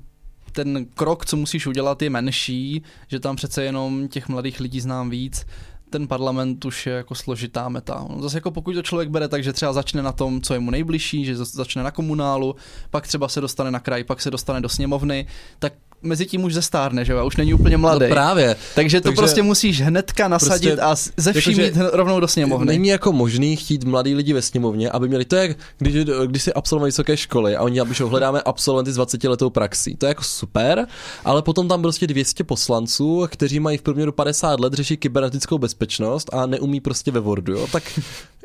ten 0.52 0.86
krok, 0.86 1.26
co 1.26 1.38
musíš 1.38 1.68
udělat, 1.68 2.02
je 2.02 2.10
menší, 2.10 2.84
že 3.08 3.20
tam 3.20 3.36
přece 3.36 3.64
jenom 3.64 4.08
těch 4.08 4.30
mladých 4.30 4.60
lidí 4.60 4.82
znám 4.82 5.10
víc 5.10 5.46
ten 5.90 6.08
parlament 6.08 6.66
už 6.66 6.86
je 6.86 6.94
jako 6.94 7.16
složitá 7.16 7.70
meta. 7.70 8.06
No 8.10 8.22
zase 8.22 8.38
jako 8.38 8.52
pokud 8.52 8.74
to 8.74 8.82
člověk 8.82 9.10
bere 9.10 9.28
tak, 9.28 9.44
že 9.44 9.54
třeba 9.54 9.74
začne 9.74 10.04
na 10.04 10.12
tom, 10.12 10.42
co 10.42 10.54
je 10.54 10.60
mu 10.60 10.72
nejbližší, 10.72 11.26
že 11.26 11.36
začne 11.36 11.84
na 11.84 11.92
komunálu, 11.92 12.56
pak 12.90 13.08
třeba 13.08 13.28
se 13.28 13.42
dostane 13.42 13.72
na 13.72 13.80
kraj, 13.80 14.04
pak 14.04 14.22
se 14.22 14.32
dostane 14.32 14.62
do 14.62 14.70
sněmovny, 14.70 15.28
tak 15.60 15.74
mezi 16.02 16.26
tím 16.26 16.44
už 16.44 16.54
zestárne, 16.54 17.06
že 17.06 17.12
jo, 17.12 17.20
a 17.20 17.24
už 17.24 17.38
není 17.38 17.54
úplně 17.54 17.78
mladý. 17.78 18.06
No 18.06 18.10
právě. 18.10 18.56
Takže 18.76 19.02
to 19.02 19.08
Takže 19.08 19.16
prostě 19.16 19.42
musíš 19.42 19.82
hnedka 19.82 20.28
nasadit 20.28 20.76
prostě, 20.76 20.82
a 20.82 20.96
ze 21.18 21.34
vším 21.34 21.60
jít 21.60 21.74
rovnou 21.92 22.20
do 22.20 22.28
sněmovny. 22.28 22.66
Není 22.66 22.90
jako 22.90 23.12
možný 23.12 23.56
chtít 23.56 23.84
mladý 23.84 24.16
lidi 24.16 24.34
ve 24.34 24.42
sněmovně, 24.42 24.90
aby 24.90 25.08
měli, 25.08 25.26
to 25.26 25.36
je, 25.36 25.56
když, 25.78 25.96
když 26.26 26.44
si 26.44 26.54
absolvovali 26.54 26.88
vysoké 26.88 27.18
školy 27.18 27.56
a 27.56 27.62
oni 27.62 27.82
že 27.92 28.04
hledáme 28.04 28.42
absolventy 28.42 28.92
s 28.92 28.96
20 28.96 29.24
letou 29.24 29.50
praxí. 29.50 29.96
To 29.96 30.06
je 30.06 30.08
jako 30.08 30.24
super, 30.24 30.88
ale 31.26 31.42
potom 31.42 31.68
tam 31.68 31.82
prostě 31.82 32.08
200 32.08 32.44
poslanců, 32.44 33.28
kteří 33.28 33.60
mají 33.60 33.78
v 33.78 33.82
průměru 33.82 34.12
50 34.12 34.60
let, 34.60 34.74
řeší 34.74 34.98
kybernetickou 34.98 35.58
bezpečnost 35.58 36.30
a 36.34 36.46
neumí 36.46 36.80
prostě 36.80 37.12
ve 37.12 37.20
Wordu, 37.20 37.54
jo. 37.54 37.68
Tak 37.72 38.00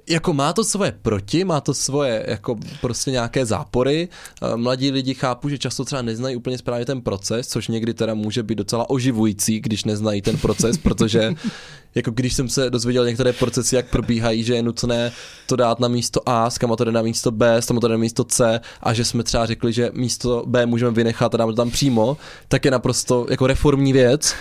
jako 0.09 0.33
má 0.33 0.53
to 0.53 0.65
svoje 0.65 0.93
proti, 1.03 1.45
má 1.45 1.61
to 1.61 1.75
svoje 1.75 2.25
jako 2.29 2.57
prostě 2.81 3.11
nějaké 3.11 3.47
zápory. 3.47 4.09
Eh, 4.43 4.57
mladí 4.57 4.91
lidi 4.91 5.15
chápu, 5.15 5.49
že 5.49 5.59
často 5.59 5.85
třeba 5.85 6.03
neznají 6.03 6.37
úplně 6.37 6.59
správně 6.59 6.85
ten 6.85 7.01
proces, 7.01 7.49
což 7.49 7.69
někdy 7.69 7.95
teda 7.95 8.15
může 8.15 8.43
být 8.43 8.55
docela 8.55 8.91
oživující, 8.91 9.61
když 9.61 9.85
neznají 9.85 10.23
ten 10.23 10.39
proces, 10.39 10.79
protože 10.79 11.35
jako 11.95 12.11
když 12.11 12.35
jsem 12.35 12.49
se 12.49 12.71
dozvěděl 12.71 13.07
některé 13.07 13.33
procesy, 13.33 13.77
jak 13.77 13.91
probíhají, 13.91 14.43
že 14.43 14.55
je 14.55 14.63
nutné 14.63 15.13
to 15.47 15.57
dát 15.57 15.81
na 15.81 15.89
místo 15.89 16.21
A, 16.27 16.51
s 16.51 16.59
to 16.77 16.85
jde 16.85 16.93
na 16.93 17.03
místo 17.03 17.31
B, 17.31 17.57
s 17.57 17.67
to 17.67 17.81
jde 17.81 17.89
na 17.89 17.97
místo 17.97 18.25
C 18.25 18.61
a 18.81 18.93
že 18.93 19.05
jsme 19.05 19.23
třeba 19.23 19.47
řekli, 19.47 19.73
že 19.73 19.91
místo 19.95 20.45
B 20.47 20.67
můžeme 20.67 20.91
vynechat 20.91 21.35
a 21.35 21.39
dáme 21.39 21.53
to 21.53 21.57
tam 21.57 21.71
přímo, 21.71 22.17
tak 22.49 22.65
je 22.65 22.71
naprosto 22.71 23.27
jako 23.31 23.47
reformní 23.47 23.93
věc. 23.93 24.35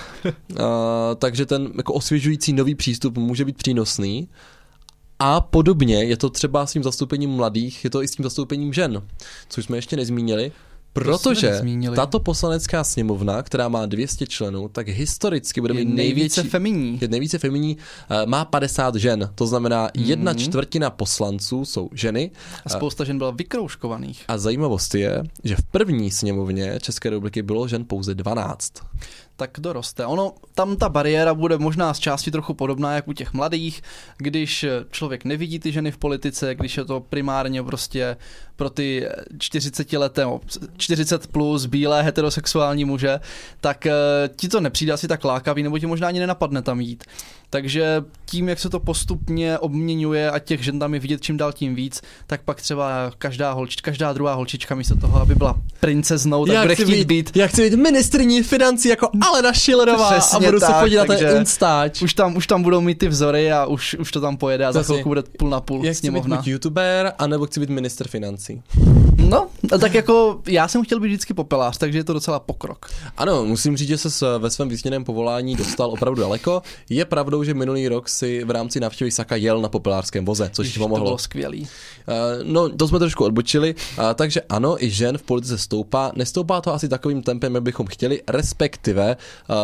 A, 0.59 1.15
takže 1.19 1.45
ten 1.45 1.71
jako 1.77 1.93
osvěžující 1.93 2.53
nový 2.53 2.75
přístup 2.75 3.17
může 3.17 3.45
být 3.45 3.57
přínosný. 3.57 4.27
A 5.19 5.41
podobně 5.41 6.03
je 6.03 6.17
to 6.17 6.29
třeba 6.29 6.65
s 6.65 6.73
tím 6.73 6.83
zastoupením 6.83 7.29
mladých, 7.29 7.83
je 7.83 7.89
to 7.89 8.03
i 8.03 8.07
s 8.07 8.11
tím 8.11 8.23
zastoupením 8.23 8.73
žen, 8.73 9.03
což 9.49 9.65
jsme 9.65 9.77
ještě 9.77 9.95
nezmínili. 9.95 10.51
Protože 10.93 11.61
tato 11.95 12.19
poslanecká 12.19 12.83
sněmovna, 12.83 13.43
která 13.43 13.69
má 13.69 13.85
200 13.85 14.27
členů, 14.27 14.67
tak 14.67 14.87
historicky 14.87 15.61
bude 15.61 15.73
mít 15.73 15.85
nejvíce 15.85 16.43
feminní. 16.43 16.97
Je 17.01 17.07
nejvíce 17.07 17.39
feminní, 17.39 17.77
eh, 18.09 18.25
má 18.25 18.45
50 18.45 18.95
žen, 18.95 19.29
to 19.35 19.47
znamená 19.47 19.87
mm-hmm. 19.87 20.05
jedna 20.05 20.33
čtvrtina 20.33 20.89
poslanců 20.89 21.65
jsou 21.65 21.89
ženy. 21.93 22.31
A 22.65 22.69
spousta 22.69 23.03
žen 23.03 23.17
byla 23.17 23.31
vykrouškovaných. 23.31 24.23
A 24.27 24.37
zajímavost 24.37 24.95
je, 24.95 25.23
že 25.43 25.55
v 25.55 25.63
první 25.63 26.11
sněmovně 26.11 26.79
České 26.81 27.09
republiky 27.09 27.41
bylo 27.41 27.67
žen 27.67 27.85
pouze 27.85 28.15
12 28.15 28.73
tak 29.35 29.51
doroste. 29.59 30.05
Ono, 30.05 30.33
tam 30.55 30.75
ta 30.75 30.89
bariéra 30.89 31.33
bude 31.33 31.57
možná 31.57 31.93
z 31.93 31.99
části 31.99 32.31
trochu 32.31 32.53
podobná 32.53 32.95
jak 32.95 33.07
u 33.07 33.13
těch 33.13 33.33
mladých, 33.33 33.81
když 34.17 34.65
člověk 34.91 35.25
nevidí 35.25 35.59
ty 35.59 35.71
ženy 35.71 35.91
v 35.91 35.97
politice, 35.97 36.55
když 36.55 36.77
je 36.77 36.85
to 36.85 36.99
primárně 36.99 37.63
prostě 37.63 38.17
pro 38.55 38.69
ty 38.69 39.07
40 39.39 39.93
leté, 39.93 40.25
40 40.77 41.27
plus 41.27 41.65
bílé 41.65 42.03
heterosexuální 42.03 42.85
muže, 42.85 43.19
tak 43.61 43.85
eh, 43.85 43.93
ti 44.35 44.47
to 44.47 44.59
nepřijde 44.59 44.93
asi 44.93 45.07
tak 45.07 45.23
lákavý, 45.23 45.63
nebo 45.63 45.79
ti 45.79 45.85
možná 45.85 46.07
ani 46.07 46.19
nenapadne 46.19 46.61
tam 46.61 46.81
jít. 46.81 47.03
Takže 47.53 48.03
tím, 48.25 48.49
jak 48.49 48.59
se 48.59 48.69
to 48.69 48.79
postupně 48.79 49.59
obměňuje 49.59 50.31
a 50.31 50.39
těch 50.39 50.63
žen 50.63 50.79
tam 50.79 50.93
je 50.93 50.99
vidět 50.99 51.21
čím 51.21 51.37
dál 51.37 51.53
tím 51.53 51.75
víc, 51.75 52.01
tak 52.27 52.41
pak 52.41 52.61
třeba 52.61 53.11
každá 53.17 53.51
holčička, 53.51 53.91
každá 53.91 54.13
druhá 54.13 54.33
holčička 54.33 54.75
místo 54.75 54.95
toho, 54.95 55.21
aby 55.21 55.35
byla 55.35 55.55
princeznou, 55.79 56.45
tak 56.45 56.55
já 56.55 56.61
bude 56.61 56.75
chtít 56.75 56.87
být, 56.87 57.07
být. 57.07 57.37
Já 57.37 57.47
chci 57.47 57.69
být 57.69 57.79
ministrní 57.79 58.43
financí 58.43 58.89
jako 58.89 59.09
Alena 59.21 59.53
Schillerová 59.53 60.09
a 60.09 60.39
budu 60.39 60.59
tak, 60.59 60.69
se 60.69 60.81
podívat 60.81 61.07
na 61.07 61.15
Instač. 61.15 62.01
Už 62.01 62.13
tam, 62.13 62.35
už 62.35 62.47
tam 62.47 62.63
budou 62.63 62.81
mít 62.81 62.97
ty 62.97 63.07
vzory 63.07 63.51
a 63.51 63.65
už, 63.65 63.95
už 63.99 64.11
to 64.11 64.21
tam 64.21 64.37
pojede 64.37 64.65
a 64.65 64.71
za 64.71 64.83
chvilku 64.83 65.09
bude 65.09 65.23
půl 65.37 65.49
na 65.49 65.61
půl 65.61 65.85
jak 65.85 65.95
sněmovna. 65.95 66.37
chci 66.37 66.43
být 66.43 66.51
youtuber, 66.51 67.13
anebo 67.19 67.45
chci 67.45 67.59
být 67.59 67.69
minister 67.69 68.07
financí. 68.07 68.61
No, 69.17 69.47
tak 69.79 69.93
jako 69.93 70.41
já 70.47 70.67
jsem 70.67 70.83
chtěl 70.83 70.99
být 70.99 71.07
vždycky 71.07 71.33
popelář, 71.33 71.77
takže 71.77 71.99
je 71.99 72.03
to 72.03 72.13
docela 72.13 72.39
pokrok. 72.39 72.89
Ano, 73.17 73.45
musím 73.45 73.77
říct, 73.77 73.87
že 73.87 73.97
se 73.97 74.25
ve 74.37 74.49
svém 74.49 74.69
vysněném 74.69 75.03
povolání 75.03 75.55
dostal 75.55 75.91
opravdu 75.91 76.21
daleko. 76.21 76.61
Je 76.89 77.05
pravdou, 77.05 77.42
že 77.43 77.53
minulý 77.53 77.87
rok 77.87 78.09
si 78.09 78.43
v 78.43 78.51
rámci 78.51 78.79
návštěvy 78.79 79.11
Saka 79.11 79.35
jel 79.35 79.61
na 79.61 79.69
populářském 79.69 80.25
voze, 80.25 80.49
což 80.53 80.73
ti 80.73 80.79
pomohlo. 80.79 81.05
To 81.05 81.09
bylo 81.09 81.17
skvělý. 81.17 81.61
Uh, 81.61 81.67
no, 82.43 82.69
to 82.69 82.87
jsme 82.87 82.99
trošku 82.99 83.23
odbočili, 83.23 83.75
uh, 83.97 84.03
takže 84.15 84.41
ano, 84.41 84.83
i 84.83 84.89
žen 84.89 85.17
v 85.17 85.23
politice 85.23 85.57
stoupá. 85.57 86.11
Nestoupá 86.15 86.61
to 86.61 86.73
asi 86.73 86.89
takovým 86.89 87.21
tempem, 87.21 87.55
jak 87.55 87.63
bychom 87.63 87.87
chtěli, 87.87 88.21
respektive 88.27 89.17
uh, 89.49 89.55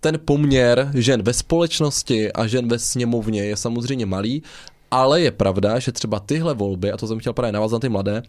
ten 0.00 0.18
poměr 0.24 0.90
žen 0.94 1.22
ve 1.22 1.32
společnosti 1.32 2.32
a 2.32 2.46
žen 2.46 2.68
ve 2.68 2.78
sněmovně 2.78 3.44
je 3.44 3.56
samozřejmě 3.56 4.06
malý, 4.06 4.42
ale 4.90 5.20
je 5.20 5.30
pravda, 5.30 5.78
že 5.78 5.92
třeba 5.92 6.20
tyhle 6.20 6.54
volby, 6.54 6.92
a 6.92 6.96
to 6.96 7.06
jsem 7.06 7.18
chtěl 7.18 7.32
právě 7.32 7.52
navázat 7.52 7.76
na 7.76 7.80
ty 7.80 7.88
mladé, 7.88 8.22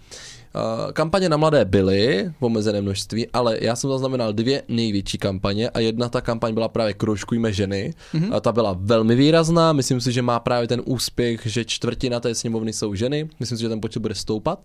uh, 0.55 0.91
kampaně 0.91 1.29
na 1.29 1.37
mladé 1.37 1.65
byly 1.65 2.31
v 2.39 2.43
omezeném 2.45 2.83
množství, 2.83 3.27
ale 3.33 3.57
já 3.61 3.75
jsem 3.75 3.89
zaznamenal 3.89 4.33
dvě 4.33 4.63
největší 4.67 5.17
kampaně 5.17 5.69
a 5.69 5.79
jedna 5.79 6.09
ta 6.09 6.21
kampaň 6.21 6.53
byla 6.53 6.67
právě 6.67 6.93
Kroužkujme 6.93 7.53
ženy. 7.53 7.93
Mm-hmm. 8.13 8.35
A 8.35 8.39
ta 8.39 8.51
byla 8.51 8.75
velmi 8.79 9.15
výrazná, 9.15 9.73
myslím 9.73 10.01
si, 10.01 10.11
že 10.11 10.21
má 10.21 10.39
právě 10.39 10.67
ten 10.67 10.81
úspěch, 10.85 11.41
že 11.45 11.65
čtvrtina 11.65 12.19
té 12.19 12.35
sněmovny 12.35 12.73
jsou 12.73 12.95
ženy, 12.95 13.29
myslím 13.39 13.57
si, 13.57 13.61
že 13.61 13.69
ten 13.69 13.81
počet 13.81 13.99
bude 13.99 14.15
stoupat. 14.15 14.59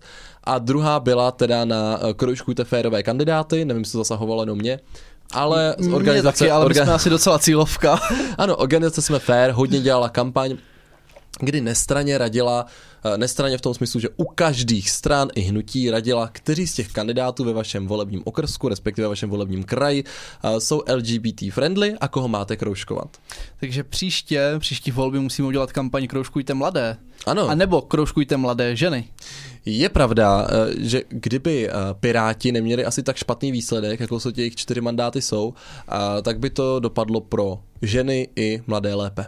A 0.44 0.58
druhá 0.58 1.00
byla 1.00 1.30
teda 1.30 1.64
na 1.64 1.98
uh, 1.98 2.12
Kroužkujte 2.12 2.64
férové 2.64 3.02
kandidáty, 3.02 3.64
nevím, 3.64 3.80
jestli 3.80 3.92
to 3.92 3.98
zasahovalo 3.98 4.42
jenom 4.42 4.58
mě, 4.58 4.80
ale 5.32 5.74
z 5.78 5.92
organizace... 5.92 6.38
Taky, 6.38 6.50
ale 6.50 6.64
orga... 6.64 6.84
jsme 6.84 6.94
asi 6.94 7.10
docela 7.10 7.38
cílovka. 7.38 8.00
ano, 8.38 8.56
organizace 8.56 9.02
jsme 9.02 9.18
fair, 9.18 9.50
hodně 9.50 9.80
dělala 9.80 10.08
kampaň, 10.08 10.56
kdy 11.40 11.60
nestraně 11.60 12.18
radila 12.18 12.66
eh, 13.04 13.18
nestraně 13.18 13.58
v 13.58 13.60
tom 13.60 13.74
smyslu, 13.74 14.00
že 14.00 14.08
u 14.16 14.24
každých 14.24 14.90
stran 14.90 15.28
i 15.34 15.40
hnutí 15.40 15.90
radila, 15.90 16.28
kteří 16.32 16.66
z 16.66 16.74
těch 16.74 16.92
kandidátů 16.92 17.44
ve 17.44 17.52
vašem 17.52 17.86
volebním 17.86 18.22
okrsku, 18.24 18.68
respektive 18.68 19.04
ve 19.04 19.08
vašem 19.08 19.30
volebním 19.30 19.64
kraji, 19.64 20.04
eh, 20.04 20.60
jsou 20.60 20.82
LGBT 20.94 21.42
friendly 21.50 21.94
a 22.00 22.08
koho 22.08 22.28
máte 22.28 22.56
kroužkovat. 22.56 23.16
Takže 23.60 23.84
příště, 23.84 24.54
příští 24.58 24.90
volby 24.90 25.18
musíme 25.18 25.48
udělat 25.48 25.72
kampaň 25.72 26.06
Kroužkujte 26.06 26.54
mladé. 26.54 26.96
Ano. 27.26 27.48
A 27.48 27.54
nebo 27.54 27.80
Kroužkujte 27.80 28.36
mladé 28.36 28.76
ženy. 28.76 29.08
Je 29.64 29.88
pravda, 29.88 30.46
eh, 30.50 30.74
že 30.78 31.02
kdyby 31.08 31.70
Piráti 32.00 32.52
neměli 32.52 32.84
asi 32.84 33.02
tak 33.02 33.16
špatný 33.16 33.52
výsledek, 33.52 34.00
jako 34.00 34.20
jsou 34.20 34.30
těch 34.30 34.56
čtyři 34.56 34.80
mandáty 34.80 35.22
jsou, 35.22 35.54
tak 36.22 36.38
by 36.38 36.50
to 36.50 36.80
dopadlo 36.80 37.20
pro 37.20 37.58
ženy 37.82 38.28
i 38.36 38.62
mladé 38.66 38.94
lépe. 38.94 39.26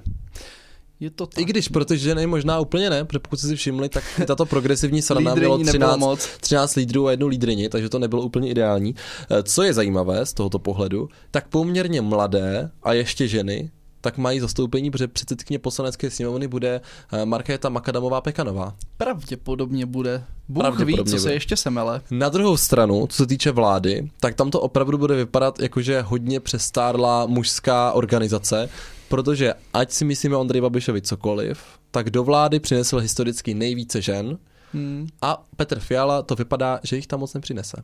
Je 1.04 1.10
to 1.10 1.26
tak. 1.26 1.38
I 1.38 1.44
když 1.44 1.68
pro 1.68 1.84
ty 1.84 1.98
ženy 1.98 2.26
možná 2.26 2.60
úplně 2.60 2.90
ne, 2.90 3.04
protože 3.04 3.18
pokud 3.18 3.36
jste 3.36 3.48
si 3.48 3.56
všimli, 3.56 3.88
tak 3.88 4.04
i 4.22 4.24
tato 4.24 4.46
progresivní 4.46 5.00
mělo 5.18 5.34
nebylo 5.34 5.58
13, 5.58 5.98
moc. 5.98 6.28
13 6.40 6.74
lídrů 6.76 7.06
a 7.06 7.10
jednu 7.10 7.26
lídryni, 7.26 7.68
takže 7.68 7.88
to 7.88 7.98
nebylo 7.98 8.22
úplně 8.22 8.50
ideální. 8.50 8.94
Eh, 9.30 9.42
Co 9.42 9.62
je 9.62 9.74
zajímavé 9.74 10.26
z 10.26 10.32
tohoto 10.32 10.58
pohledu, 10.58 11.08
tak 11.30 11.48
poměrně 11.48 12.00
mladé 12.00 12.70
a 12.82 12.92
ještě 12.92 13.28
ženy 13.28 13.70
tak 14.00 14.18
mají 14.18 14.40
zastoupení, 14.40 14.90
protože 14.90 15.08
předsedkyně 15.08 15.58
poslanecké 15.58 16.10
sněmovny 16.10 16.48
bude 16.48 16.80
eh, 17.12 17.24
Markéta 17.24 17.68
Makadamová 17.68 18.20
Pekanová. 18.20 18.74
Pravděpodobně 18.96 19.86
bude. 19.86 20.24
Bůh 20.48 20.56
ví, 20.56 20.60
Pravděpodobně 20.62 21.12
co 21.12 21.18
se 21.18 21.32
ještě 21.32 21.56
semele. 21.56 22.00
Na 22.10 22.28
druhou 22.28 22.56
stranu, 22.56 23.06
co 23.06 23.16
se 23.16 23.26
týče 23.26 23.50
vlády, 23.50 24.10
tak 24.20 24.34
tam 24.34 24.50
to 24.50 24.60
opravdu 24.60 24.98
bude 24.98 25.14
vypadat 25.14 25.60
jakože 25.60 26.00
hodně 26.00 26.40
přestárlá 26.40 27.26
mužská 27.26 27.92
organizace, 27.92 28.68
protože 29.14 29.54
ať 29.72 29.92
si 29.92 30.04
myslíme 30.04 30.36
o 30.36 30.40
Andrej 30.40 30.60
Babišovi 30.60 31.02
cokoliv, 31.02 31.62
tak 31.90 32.10
do 32.10 32.24
vlády 32.24 32.60
přinesl 32.60 32.98
historicky 32.98 33.54
nejvíce 33.54 34.02
žen 34.02 34.38
Hmm. 34.72 35.06
a 35.22 35.46
Petr 35.56 35.80
Fiala 35.80 36.22
to 36.22 36.34
vypadá, 36.34 36.80
že 36.82 36.96
jich 36.96 37.06
tam 37.06 37.20
moc 37.20 37.34
nepřinese. 37.34 37.76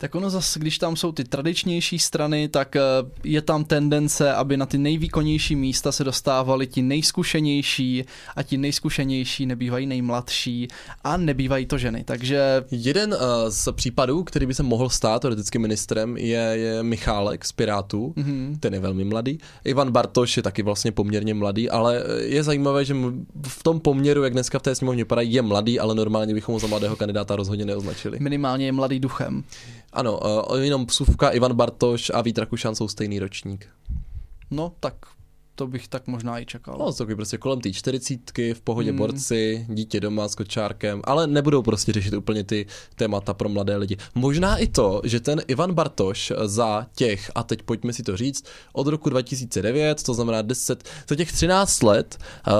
Tak 0.00 0.14
ono 0.14 0.30
zase, 0.30 0.58
když 0.58 0.78
tam 0.78 0.96
jsou 0.96 1.12
ty 1.12 1.24
tradičnější 1.24 1.98
strany, 1.98 2.48
tak 2.48 2.76
eh, 2.76 2.80
je 3.24 3.42
tam 3.42 3.64
tendence, 3.64 4.32
aby 4.34 4.56
na 4.56 4.66
ty 4.66 4.78
nejvýkonnější 4.78 5.56
místa 5.56 5.92
se 5.92 6.04
dostávali 6.04 6.66
ti 6.66 6.82
nejzkušenější 6.82 8.04
a 8.36 8.42
ti 8.42 8.58
nejzkušenější 8.58 9.46
nebývají 9.46 9.86
nejmladší 9.86 10.68
a 11.04 11.16
nebývají 11.16 11.66
to 11.66 11.78
ženy. 11.78 12.04
Takže 12.04 12.64
Jeden 12.70 13.12
uh, 13.12 13.18
z 13.48 13.68
případů, 13.72 14.24
který 14.24 14.46
by 14.46 14.54
se 14.54 14.62
mohl 14.62 14.88
stát 14.88 15.22
teoreticky 15.22 15.58
ministrem, 15.58 16.16
je, 16.16 16.38
je 16.38 16.82
Michálek 16.82 17.44
z 17.44 17.52
Pirátů. 17.52 18.12
mhm, 18.16 18.56
Ten 18.60 18.74
je 18.74 18.80
velmi 18.80 19.04
mladý. 19.04 19.38
Ivan 19.64 19.90
Bartoš 19.90 20.36
je 20.36 20.42
taky 20.42 20.62
vlastně 20.62 20.92
poměrně 20.92 21.34
mladý, 21.34 21.70
ale 21.70 22.02
eh, 22.04 22.22
je 22.22 22.42
zajímavé, 22.42 22.84
že 22.84 22.94
v 23.48 23.62
tom 23.62 23.80
poměru, 23.80 24.24
jak 24.24 24.32
dneska 24.32 24.58
v 24.58 24.62
té 24.62 24.74
sněmovně 24.74 25.04
vypadá, 25.04 25.22
je 25.22 25.42
mladý, 25.42 25.80
ale 25.80 25.94
normálně 25.94 26.34
bychom 26.34 26.52
ho 26.52 26.58
za 26.58 26.66
mladého 26.66 26.96
kandidáta 26.96 27.36
rozhodně 27.36 27.64
neoznačili. 27.64 28.18
minimálně 28.20 28.66
je 28.66 28.72
mladý 28.72 29.00
duchem. 29.00 29.44
Ano, 29.92 30.20
uh, 30.50 30.60
jenom 30.60 30.86
psůvka 30.86 31.30
Ivan 31.30 31.54
Bartoš 31.54 32.10
a 32.14 32.22
Vít 32.22 32.38
Rakušan 32.38 32.74
jsou 32.74 32.88
stejný 32.88 33.18
ročník. 33.18 33.66
No, 34.50 34.72
tak 34.80 34.94
to 35.54 35.66
bych 35.66 35.88
tak 35.88 36.06
možná 36.06 36.40
i 36.40 36.46
čekal. 36.46 36.76
No, 36.78 36.92
jsou 36.92 36.98
takový 36.98 37.14
prostě 37.14 37.38
kolem 37.38 37.60
té 37.60 37.72
čtyřicítky, 37.72 38.54
v 38.54 38.60
pohodě 38.60 38.90
Hmm. 38.90 38.98
borci, 38.98 39.66
dítě 39.68 40.00
doma 40.00 40.28
s 40.28 40.34
kočárkem, 40.34 41.00
ale 41.04 41.26
nebudou 41.26 41.62
prostě 41.62 41.92
řešit 41.92 42.14
úplně 42.14 42.44
ty 42.44 42.66
témata 42.94 43.34
pro 43.34 43.48
mladé 43.48 43.76
lidi. 43.76 43.96
Možná 44.14 44.56
i 44.56 44.66
to, 44.66 45.00
že 45.04 45.20
ten 45.20 45.42
Ivan 45.48 45.74
Bartoš 45.74 46.32
za 46.44 46.86
těch, 46.96 47.30
a 47.34 47.42
teď 47.42 47.62
pojďme 47.62 47.92
si 47.92 48.02
to 48.02 48.16
říct, 48.16 48.44
od 48.72 48.86
roku 48.86 49.10
2009, 49.10 50.02
to 50.02 50.14
znamená 50.14 50.42
10, 50.42 50.84
za 51.08 51.16
těch 51.16 51.32
13 51.32 51.82
let, 51.82 52.18
uh, 52.46 52.54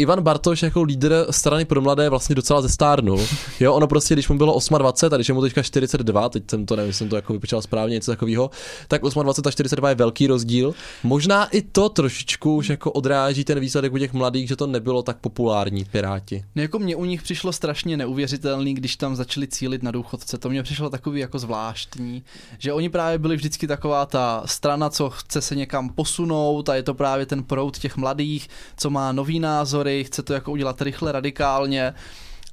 Ivan 0.00 0.22
Bartoš 0.22 0.62
jako 0.62 0.82
lídr 0.82 1.26
strany 1.30 1.64
pro 1.64 1.80
mladé 1.80 2.08
vlastně 2.08 2.34
docela 2.34 2.62
zestárnul. 2.62 3.20
Jo, 3.60 3.74
ono 3.74 3.86
prostě, 3.86 4.14
když 4.14 4.28
mu 4.28 4.38
bylo 4.38 4.58
28 4.78 5.14
a 5.14 5.16
když 5.16 5.28
je 5.28 5.34
mu 5.34 5.42
teďka 5.42 5.62
42, 5.62 6.28
teď 6.28 6.50
jsem 6.50 6.66
to 6.66 6.76
nevím, 6.76 6.92
jsem 6.92 7.08
to 7.08 7.16
jako 7.16 7.32
vypočítal 7.32 7.62
správně, 7.62 7.94
něco 7.94 8.12
takového, 8.12 8.50
tak 8.88 9.02
28 9.02 9.48
a 9.48 9.50
42 9.50 9.88
je 9.88 9.94
velký 9.94 10.26
rozdíl. 10.26 10.74
Možná 11.02 11.46
i 11.46 11.62
to 11.62 11.88
trošičku 11.88 12.56
už 12.56 12.68
jako 12.68 12.92
odráží 12.92 13.44
ten 13.44 13.60
výsledek 13.60 13.92
u 13.92 13.98
těch 13.98 14.12
mladých, 14.12 14.48
že 14.48 14.56
to 14.56 14.66
nebylo 14.66 15.02
tak 15.02 15.16
populární 15.16 15.84
Piráti. 15.84 16.44
No 16.54 16.62
jako 16.62 16.78
mě 16.78 16.96
u 16.96 17.04
nich 17.04 17.22
přišlo 17.22 17.52
strašně 17.52 17.96
neuvěřitelný, 17.96 18.74
když 18.74 18.96
tam 18.96 19.16
začali 19.16 19.46
cílit 19.46 19.82
na 19.82 19.90
důchodce. 19.90 20.38
To 20.38 20.50
mě 20.50 20.62
přišlo 20.62 20.90
takový 20.90 21.20
jako 21.20 21.38
zvláštní, 21.38 22.22
že 22.58 22.72
oni 22.72 22.88
právě 22.88 23.18
byli 23.18 23.36
vždycky 23.36 23.66
taková 23.66 24.06
ta 24.06 24.42
strana, 24.46 24.90
co 24.90 25.10
chce 25.10 25.40
se 25.40 25.56
někam 25.56 25.88
posunout 25.88 26.68
a 26.68 26.74
je 26.74 26.82
to 26.82 26.94
právě 26.94 27.26
ten 27.26 27.44
proud 27.44 27.78
těch 27.78 27.96
mladých, 27.96 28.48
co 28.76 28.90
má 28.90 29.12
nový 29.12 29.40
názory, 29.40 29.89
chce 30.04 30.22
to 30.22 30.32
jako 30.32 30.52
udělat 30.52 30.82
rychle, 30.82 31.12
radikálně. 31.12 31.94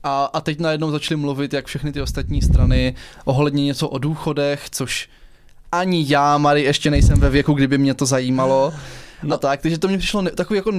A, 0.03 0.25
a 0.25 0.41
teď 0.41 0.59
najednou 0.59 0.91
začali 0.91 1.21
mluvit, 1.21 1.53
jak 1.53 1.65
všechny 1.65 1.91
ty 1.91 2.01
ostatní 2.01 2.41
strany, 2.41 2.95
ohledně 3.25 3.65
něco 3.65 3.89
o 3.89 3.97
důchodech, 3.97 4.69
což 4.69 5.09
ani 5.71 6.05
já, 6.07 6.37
Mary, 6.37 6.63
ještě 6.63 6.91
nejsem 6.91 7.19
ve 7.19 7.29
věku, 7.29 7.53
kdyby 7.53 7.77
mě 7.77 7.93
to 7.93 8.05
zajímalo. 8.05 8.73
No. 9.23 9.35
A 9.35 9.37
tak, 9.37 9.61
takže 9.61 9.77
to 9.77 9.87
mě 9.87 9.97
přišlo 9.97 10.21
ne, 10.21 10.31
takový 10.31 10.57
jako 10.57 10.71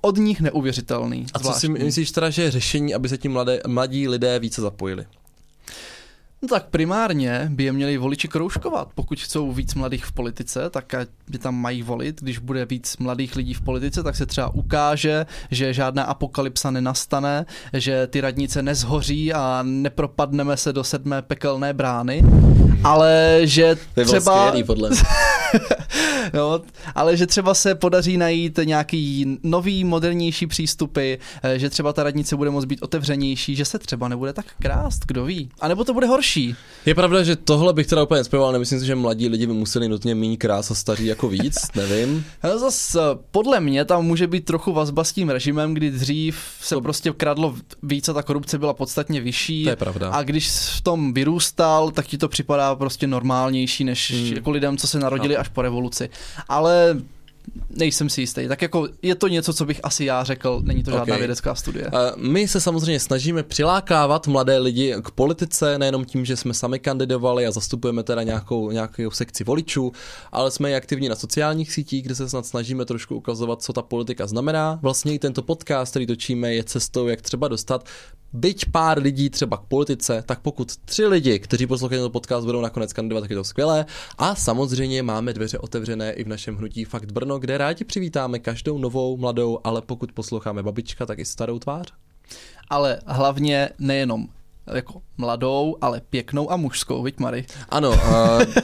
od 0.00 0.16
nich 0.16 0.40
neuvěřitelný. 0.40 1.26
A 1.34 1.38
co 1.38 1.52
si 1.52 1.66
zvláštní. 1.66 1.84
myslíš 1.84 2.10
teda, 2.10 2.30
že 2.30 2.42
je 2.42 2.50
řešení, 2.50 2.94
aby 2.94 3.08
se 3.08 3.18
ti 3.18 3.28
mladé, 3.28 3.60
mladí 3.66 4.08
lidé 4.08 4.38
více 4.38 4.60
zapojili? 4.62 5.06
No 6.44 6.48
tak 6.48 6.66
primárně 6.66 7.48
by 7.52 7.64
je 7.64 7.72
měli 7.72 7.96
voliči 7.96 8.28
kroužkovat. 8.28 8.88
Pokud 8.94 9.20
chcou 9.20 9.52
víc 9.52 9.74
mladých 9.74 10.04
v 10.04 10.12
politice, 10.12 10.70
tak 10.70 10.94
by 11.28 11.38
tam 11.38 11.54
mají 11.54 11.82
volit. 11.82 12.20
Když 12.22 12.38
bude 12.38 12.66
víc 12.66 12.96
mladých 12.96 13.36
lidí 13.36 13.54
v 13.54 13.60
politice, 13.60 14.02
tak 14.02 14.16
se 14.16 14.26
třeba 14.26 14.54
ukáže, 14.54 15.26
že 15.50 15.74
žádná 15.74 16.02
apokalypsa 16.04 16.70
nenastane, 16.70 17.46
že 17.72 18.06
ty 18.06 18.20
radnice 18.20 18.62
nezhoří 18.62 19.32
a 19.32 19.62
nepropadneme 19.62 20.56
se 20.56 20.72
do 20.72 20.84
sedmé 20.84 21.22
pekelné 21.22 21.72
brány, 21.72 22.22
ale 22.84 23.40
že 23.42 23.76
To 23.94 24.00
je 24.00 24.06
třeba... 24.06 24.46
skvělý, 24.46 24.64
podle 24.66 24.90
mě. 24.90 24.98
No, 26.34 26.60
ale 26.94 27.16
že 27.16 27.26
třeba 27.26 27.54
se 27.54 27.74
podaří 27.74 28.16
najít 28.16 28.58
nějaký 28.64 29.38
nový, 29.42 29.84
modernější 29.84 30.46
přístupy, 30.46 31.14
eh, 31.42 31.58
že 31.58 31.70
třeba 31.70 31.92
ta 31.92 32.02
radnice 32.02 32.36
bude 32.36 32.50
moct 32.50 32.64
být 32.64 32.82
otevřenější, 32.82 33.56
že 33.56 33.64
se 33.64 33.78
třeba 33.78 34.08
nebude 34.08 34.32
tak 34.32 34.46
krást, 34.62 35.02
kdo 35.06 35.24
ví. 35.24 35.48
A 35.60 35.68
nebo 35.68 35.84
to 35.84 35.94
bude 35.94 36.06
horší. 36.06 36.54
Je 36.86 36.94
pravda, 36.94 37.22
že 37.22 37.36
tohle 37.36 37.72
bych 37.72 37.86
teda 37.86 38.02
úplně 38.02 38.18
nespojoval, 38.18 38.52
nemyslím 38.52 38.80
si, 38.80 38.86
že 38.86 38.94
mladí 38.94 39.28
lidi 39.28 39.46
by 39.46 39.52
museli 39.52 39.88
nutně 39.88 40.14
méně 40.14 40.36
krás 40.36 40.70
a 40.70 40.74
staří 40.74 41.06
jako 41.06 41.28
víc, 41.28 41.54
nevím. 41.74 42.24
Ale 42.42 42.58
zas 42.58 42.94
eh, 42.94 43.00
podle 43.30 43.60
mě 43.60 43.84
tam 43.84 44.04
může 44.06 44.26
být 44.26 44.44
trochu 44.44 44.72
vazba 44.72 45.04
s 45.04 45.12
tím 45.12 45.28
režimem, 45.30 45.74
kdy 45.74 45.90
dřív 45.90 46.38
se 46.60 46.74
To- 46.74 46.80
prostě 46.80 47.12
kradlo 47.16 47.54
víc 47.82 48.08
a 48.08 48.12
ta 48.12 48.22
korupce 48.22 48.58
byla 48.58 48.72
podstatně 48.74 49.20
vyšší. 49.20 49.64
To 49.64 49.70
je 49.70 49.76
pravda. 49.76 50.10
A 50.10 50.22
když 50.22 50.48
v 50.50 50.80
tom 50.80 51.14
vyrůstal, 51.14 51.90
tak 51.90 52.06
ti 52.06 52.18
to 52.18 52.28
připadá 52.28 52.73
prostě 52.76 53.06
normálnější, 53.06 53.84
než 53.84 54.12
Hmm. 54.12 54.32
jako 54.32 54.50
lidem, 54.50 54.76
co 54.76 54.86
se 54.88 54.98
narodili 54.98 55.36
až 55.36 55.48
po 55.48 55.62
revoluci. 55.62 56.10
Ale 56.48 56.96
nejsem 57.70 58.10
si 58.10 58.20
jistý. 58.20 58.48
Tak 58.48 58.62
jako 58.62 58.88
je 59.02 59.14
to 59.14 59.28
něco, 59.28 59.52
co 59.52 59.64
bych 59.64 59.80
asi 59.82 60.04
já 60.04 60.24
řekl, 60.24 60.60
není 60.64 60.82
to 60.82 60.90
žádná 60.90 61.14
Ok. 61.14 61.18
vědecká 61.18 61.54
studie. 61.54 61.90
My 62.16 62.48
se 62.48 62.60
samozřejmě 62.60 63.00
snažíme 63.00 63.42
přilákávat 63.42 64.26
mladé 64.26 64.58
lidi 64.58 64.94
k 65.02 65.10
politice, 65.10 65.78
nejenom 65.78 66.04
tím, 66.04 66.24
že 66.24 66.36
jsme 66.36 66.54
sami 66.54 66.78
kandidovali 66.78 67.46
a 67.46 67.50
zastupujeme 67.50 68.02
teda 68.02 68.22
nějakou, 68.22 68.70
nějakou 68.70 69.10
sekci 69.10 69.44
voličů, 69.44 69.92
ale 70.32 70.50
jsme 70.50 70.70
i 70.70 70.74
aktivní 70.74 71.08
na 71.08 71.14
sociálních 71.16 71.72
sítích, 71.72 72.02
kde 72.04 72.14
se 72.14 72.28
snad 72.28 72.46
snažíme 72.46 72.84
trošku 72.84 73.16
ukazovat, 73.16 73.62
co 73.62 73.72
ta 73.72 73.82
politika 73.82 74.26
znamená. 74.26 74.78
Vlastně 74.82 75.14
i 75.14 75.18
tento 75.18 75.42
podcast, 75.42 75.90
který 75.92 76.06
točíme, 76.06 76.54
je 76.54 76.64
cestou, 76.64 77.06
jak 77.06 77.22
třeba 77.22 77.48
dostat 77.48 77.88
byť 78.34 78.70
pár 78.70 78.98
lidí 78.98 79.30
třeba 79.30 79.56
k 79.56 79.62
politice, 79.62 80.22
tak 80.26 80.40
pokud 80.40 80.76
tři 80.76 81.06
lidi, 81.06 81.38
kteří 81.38 81.66
poslouchají 81.66 81.98
tento 81.98 82.10
podcast, 82.10 82.46
budou 82.46 82.60
nakonec 82.60 82.92
kandidovat, 82.92 83.20
tak 83.20 83.30
je 83.30 83.36
to 83.36 83.44
skvělé. 83.44 83.86
A 84.18 84.34
samozřejmě 84.34 85.02
máme 85.02 85.32
dveře 85.32 85.58
otevřené 85.58 86.12
i 86.12 86.24
v 86.24 86.28
našem 86.28 86.56
hnutí 86.56 86.84
Fakt 86.84 87.12
Brno, 87.12 87.38
kde 87.38 87.58
rádi 87.58 87.84
přivítáme 87.84 88.38
každou 88.38 88.78
novou, 88.78 89.16
mladou, 89.16 89.58
ale 89.64 89.82
pokud 89.82 90.12
posloucháme 90.12 90.62
babička, 90.62 91.06
tak 91.06 91.18
i 91.18 91.24
starou 91.24 91.58
tvář. 91.58 91.92
Ale 92.70 93.00
hlavně 93.06 93.70
nejenom 93.78 94.28
jako 94.72 94.94
mladou, 95.18 95.76
ale 95.80 96.00
pěknou 96.10 96.52
a 96.52 96.56
mužskou, 96.56 97.02
viď 97.02 97.18
Mary? 97.18 97.46
Ano, 97.68 97.92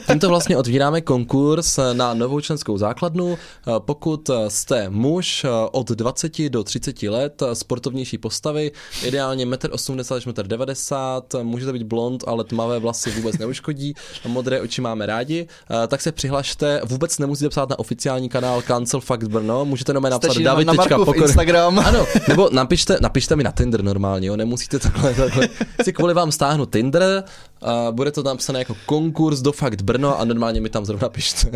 tímto 0.06 0.28
vlastně 0.28 0.56
otvíráme 0.56 1.00
konkurs 1.00 1.78
na 1.92 2.14
novou 2.14 2.40
členskou 2.40 2.78
základnu. 2.78 3.38
Pokud 3.78 4.30
jste 4.48 4.90
muž 4.90 5.46
od 5.72 5.90
20 5.90 6.48
do 6.48 6.64
30 6.64 7.02
let, 7.02 7.42
sportovnější 7.52 8.18
postavy, 8.18 8.72
ideálně 9.04 9.46
1,80 9.46 10.16
až 10.16 10.26
1,90 10.26 11.40
m, 11.40 11.46
můžete 11.46 11.72
být 11.72 11.82
blond, 11.82 12.24
ale 12.26 12.44
tmavé 12.44 12.78
vlasy 12.78 13.10
vůbec 13.10 13.38
neuškodí, 13.38 13.94
modré 14.26 14.60
oči 14.60 14.80
máme 14.80 15.06
rádi, 15.06 15.46
tak 15.88 16.00
se 16.00 16.12
přihlašte, 16.12 16.80
vůbec 16.84 17.18
nemusíte 17.18 17.48
psát 17.48 17.68
na 17.68 17.78
oficiální 17.78 18.28
kanál 18.28 18.62
Cancel 18.62 19.00
Fact 19.00 19.22
Brno, 19.28 19.64
můžete 19.64 19.90
jenom 19.90 20.02
napsat 20.02 20.24
Stačí 20.24 20.42
na, 20.44 20.50
David. 20.50 20.66
na 20.66 20.72
Pokor- 20.74 21.22
Instagram. 21.22 21.78
ano, 21.78 22.06
nebo 22.28 22.48
napište, 22.52 22.98
napište 23.00 23.36
mi 23.36 23.44
na 23.44 23.50
Tinder 23.52 23.84
normálně, 23.84 24.28
jo, 24.28 24.36
nemusíte 24.36 24.78
takhle, 24.78 25.14
takhle. 25.14 25.48
Si 25.90 25.94
kvůli 25.94 26.14
vám 26.14 26.32
stáhnu 26.32 26.66
Tinder, 26.66 27.24
a 27.62 27.92
bude 27.92 28.10
to 28.10 28.22
napsané 28.22 28.58
jako 28.58 28.76
konkurs 28.86 29.40
do 29.40 29.52
Fakt 29.52 29.82
Brno 29.82 30.20
a 30.20 30.24
normálně 30.24 30.60
mi 30.60 30.68
tam 30.68 30.84
zrovna 30.84 31.08
pište. 31.08 31.50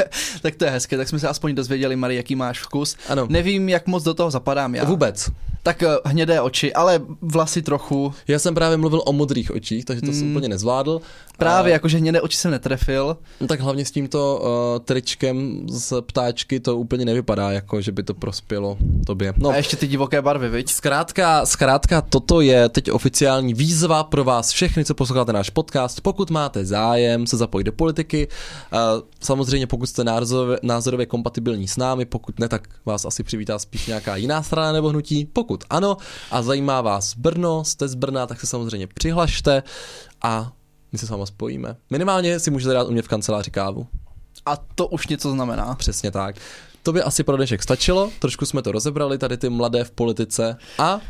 tak 0.42 0.54
to 0.54 0.64
je 0.64 0.70
hezké, 0.70 0.96
tak 0.96 1.08
jsme 1.08 1.18
se 1.18 1.28
aspoň 1.28 1.54
dozvěděli, 1.54 1.96
Mary, 1.96 2.16
jaký 2.16 2.36
máš 2.36 2.60
vkus. 2.62 2.96
Ano. 3.08 3.26
Nevím, 3.28 3.68
jak 3.68 3.86
moc 3.86 4.02
do 4.02 4.14
toho 4.14 4.30
zapadám 4.30 4.74
já. 4.74 4.84
Vůbec. 4.84 5.30
Tak 5.62 5.82
eh, 5.82 5.88
hnědé 6.04 6.40
oči, 6.40 6.72
ale 6.72 7.00
vlasy 7.22 7.62
trochu. 7.62 8.14
Já 8.28 8.38
jsem 8.38 8.54
právě 8.54 8.76
mluvil 8.76 9.02
o 9.06 9.12
modrých 9.12 9.50
očích, 9.50 9.84
takže 9.84 10.02
to 10.02 10.12
jsem 10.12 10.20
Hmm. 10.22 10.30
úplně 10.30 10.48
nezvládl. 10.48 11.00
Právě, 11.40 11.72
A- 11.72 11.74
jakože 11.74 11.98
hnědé 11.98 12.20
oči 12.20 12.36
jsem 12.36 12.50
netrefil. 12.50 13.16
No 13.40 13.46
tak 13.46 13.60
hlavně 13.60 13.84
s 13.84 13.90
tímto 13.90 14.40
uh, 14.42 14.84
tričkem 14.84 15.66
z 15.68 16.02
ptáčky 16.02 16.60
to 16.60 16.76
úplně 16.76 17.04
nevypadá, 17.04 17.50
jako 17.52 17.80
že 17.80 17.92
by 17.92 18.02
to 18.02 18.14
prospělo 18.14 18.76
tobě. 19.06 19.32
No, 19.36 19.48
A 19.50 19.56
ještě 19.56 19.76
ty 19.76 19.86
divoké 19.86 20.22
barvy, 20.22 20.48
viď? 20.48 20.70
Zkrátka, 20.70 21.46
zkrátka, 21.46 22.00
toto 22.02 22.40
je 22.40 22.68
teď 22.68 22.90
oficiální 22.90 23.54
výzva 23.54 24.04
pro 24.04 24.24
vás 24.24 24.50
všechny, 24.50 24.84
co 24.84 24.94
posloucháte 24.94 25.32
náš 25.32 25.50
podcast. 25.50 26.00
Pokud 26.00 26.30
máte 26.30 26.64
zájem 26.64 27.26
se 27.26 27.36
zapojit 27.36 27.64
do 27.64 27.72
politiky, 27.72 28.28
uh, 28.72 28.78
samozřejmě 29.20 29.66
pokud 29.66 29.86
jste 29.86 30.04
názorově, 30.04 30.58
názorově 30.62 31.06
kompatibilní 31.06 31.68
s 31.68 31.76
námi, 31.76 32.04
pokud 32.04 32.38
ne, 32.38 32.48
tak 32.48 32.68
vás 32.86 33.04
asi 33.04 33.22
přivítá 33.22 33.58
spíš 33.58 33.86
nějaká 33.86 34.16
jiná 34.16 34.42
strana 34.42 34.72
nebo 34.72 34.88
hnutí. 34.88 35.24
Pokud 35.32 35.64
ano 35.70 35.96
a 36.30 36.42
zajímá 36.42 36.80
vás 36.80 37.14
Brno, 37.16 37.64
jste 37.64 37.88
z 37.88 37.94
Brna, 37.94 38.26
tak 38.26 38.40
se 38.40 38.46
samozřejmě 38.46 38.86
přihlašte 38.86 39.62
a 40.22 40.52
my 40.92 40.98
se 40.98 41.06
s 41.06 41.10
váma 41.10 41.26
spojíme. 41.26 41.76
Minimálně 41.90 42.40
si 42.40 42.50
můžete 42.50 42.74
dát 42.74 42.88
u 42.88 42.92
mě 42.92 43.02
v 43.02 43.08
kanceláři 43.08 43.50
kávu. 43.50 43.86
A 44.46 44.56
to 44.56 44.86
už 44.86 45.06
něco 45.06 45.30
znamená. 45.30 45.74
Přesně 45.74 46.10
tak. 46.10 46.36
To 46.82 46.92
by 46.92 47.02
asi 47.02 47.24
pro 47.24 47.36
dnešek 47.36 47.62
stačilo, 47.62 48.10
trošku 48.18 48.46
jsme 48.46 48.62
to 48.62 48.72
rozebrali, 48.72 49.18
tady 49.18 49.36
ty 49.36 49.48
mladé 49.48 49.84
v 49.84 49.90
politice 49.90 50.56
a 50.78 51.00